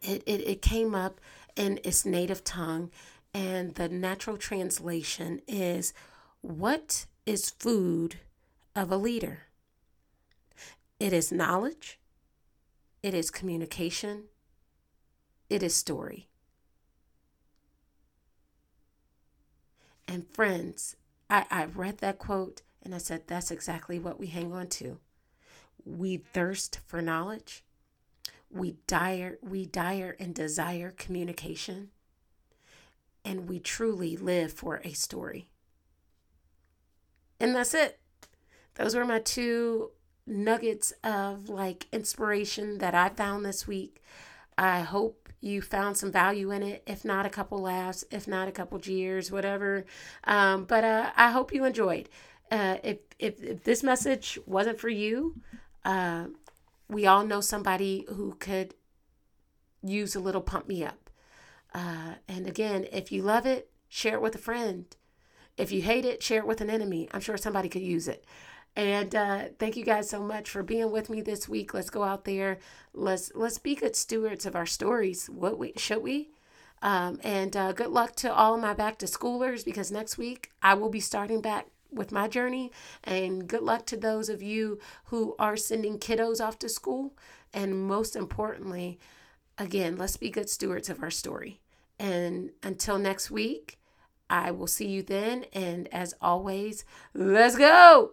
it, 0.00 0.22
it, 0.24 0.40
it 0.48 0.62
came 0.62 0.94
up 0.94 1.20
in 1.54 1.80
its 1.84 2.06
native 2.06 2.44
tongue, 2.44 2.90
and 3.34 3.74
the 3.74 3.90
natural 3.90 4.38
translation 4.38 5.42
is 5.46 5.92
What 6.40 7.04
is 7.26 7.50
food 7.50 8.20
of 8.74 8.90
a 8.90 8.96
leader? 8.96 9.48
It 10.98 11.12
is 11.12 11.30
knowledge, 11.30 11.98
it 13.02 13.12
is 13.12 13.30
communication, 13.30 14.24
it 15.50 15.62
is 15.62 15.74
story. 15.74 16.29
And 20.10 20.26
friends, 20.26 20.96
I, 21.30 21.46
I 21.52 21.66
read 21.66 21.98
that 21.98 22.18
quote 22.18 22.62
and 22.82 22.92
I 22.96 22.98
said, 22.98 23.28
that's 23.28 23.52
exactly 23.52 24.00
what 24.00 24.18
we 24.18 24.26
hang 24.26 24.52
on 24.52 24.66
to. 24.66 24.98
We 25.84 26.16
thirst 26.16 26.80
for 26.84 27.00
knowledge. 27.00 27.62
We 28.50 28.74
dire, 28.88 29.38
we 29.40 29.66
dire 29.66 30.16
and 30.18 30.34
desire 30.34 30.92
communication. 30.98 31.90
And 33.24 33.48
we 33.48 33.60
truly 33.60 34.16
live 34.16 34.52
for 34.52 34.80
a 34.82 34.92
story. 34.94 35.46
And 37.38 37.54
that's 37.54 37.72
it. 37.72 38.00
Those 38.74 38.96
were 38.96 39.04
my 39.04 39.20
two 39.20 39.92
nuggets 40.26 40.92
of 41.04 41.48
like 41.48 41.86
inspiration 41.92 42.78
that 42.78 42.96
I 42.96 43.10
found 43.10 43.44
this 43.44 43.68
week. 43.68 44.02
I 44.60 44.80
hope 44.80 45.30
you 45.40 45.62
found 45.62 45.96
some 45.96 46.12
value 46.12 46.50
in 46.50 46.62
it. 46.62 46.82
If 46.86 47.02
not, 47.02 47.24
a 47.24 47.30
couple 47.30 47.62
laughs. 47.62 48.04
If 48.10 48.28
not, 48.28 48.46
a 48.46 48.52
couple 48.52 48.78
jeers, 48.78 49.32
whatever. 49.32 49.86
Um, 50.24 50.64
but 50.64 50.84
uh, 50.84 51.10
I 51.16 51.30
hope 51.30 51.54
you 51.54 51.64
enjoyed. 51.64 52.10
Uh, 52.50 52.76
if, 52.84 52.98
if, 53.18 53.42
if 53.42 53.64
this 53.64 53.82
message 53.82 54.38
wasn't 54.44 54.78
for 54.78 54.90
you, 54.90 55.36
uh, 55.86 56.26
we 56.90 57.06
all 57.06 57.24
know 57.24 57.40
somebody 57.40 58.04
who 58.10 58.34
could 58.34 58.74
use 59.82 60.14
a 60.14 60.20
little 60.20 60.42
pump 60.42 60.68
me 60.68 60.84
up. 60.84 61.08
Uh, 61.74 62.16
and 62.28 62.46
again, 62.46 62.86
if 62.92 63.10
you 63.10 63.22
love 63.22 63.46
it, 63.46 63.70
share 63.88 64.14
it 64.16 64.22
with 64.22 64.34
a 64.34 64.38
friend. 64.38 64.94
If 65.56 65.72
you 65.72 65.80
hate 65.80 66.04
it, 66.04 66.22
share 66.22 66.40
it 66.40 66.46
with 66.46 66.60
an 66.60 66.68
enemy. 66.68 67.08
I'm 67.12 67.20
sure 67.22 67.38
somebody 67.38 67.70
could 67.70 67.80
use 67.80 68.08
it. 68.08 68.26
And 68.80 69.14
uh, 69.14 69.44
thank 69.58 69.76
you 69.76 69.84
guys 69.84 70.08
so 70.08 70.22
much 70.22 70.48
for 70.48 70.62
being 70.62 70.90
with 70.90 71.10
me 71.10 71.20
this 71.20 71.46
week. 71.46 71.74
Let's 71.74 71.90
go 71.90 72.02
out 72.02 72.24
there. 72.24 72.60
Let's 72.94 73.30
let's 73.34 73.58
be 73.58 73.74
good 73.74 73.94
stewards 73.94 74.46
of 74.46 74.56
our 74.56 74.64
stories. 74.64 75.28
What 75.28 75.58
we 75.58 75.74
should 75.76 76.02
we? 76.02 76.30
Um, 76.80 77.20
and 77.22 77.54
uh, 77.54 77.72
good 77.72 77.90
luck 77.90 78.16
to 78.16 78.32
all 78.32 78.56
my 78.56 78.72
back 78.72 78.96
to 79.00 79.04
schoolers 79.04 79.66
because 79.66 79.92
next 79.92 80.16
week 80.16 80.52
I 80.62 80.72
will 80.72 80.88
be 80.88 80.98
starting 80.98 81.42
back 81.42 81.66
with 81.92 82.10
my 82.10 82.26
journey. 82.26 82.72
And 83.04 83.46
good 83.46 83.60
luck 83.60 83.84
to 83.84 83.98
those 83.98 84.30
of 84.30 84.40
you 84.40 84.78
who 85.04 85.36
are 85.38 85.58
sending 85.58 85.98
kiddos 85.98 86.40
off 86.40 86.58
to 86.60 86.68
school. 86.70 87.12
And 87.52 87.86
most 87.86 88.16
importantly, 88.16 88.98
again, 89.58 89.98
let's 89.98 90.16
be 90.16 90.30
good 90.30 90.48
stewards 90.48 90.88
of 90.88 91.02
our 91.02 91.10
story. 91.10 91.60
And 91.98 92.52
until 92.62 92.98
next 92.98 93.30
week, 93.30 93.78
I 94.30 94.52
will 94.52 94.66
see 94.66 94.88
you 94.88 95.02
then. 95.02 95.44
And 95.52 95.86
as 95.92 96.14
always, 96.22 96.86
let's 97.12 97.58
go. 97.58 98.12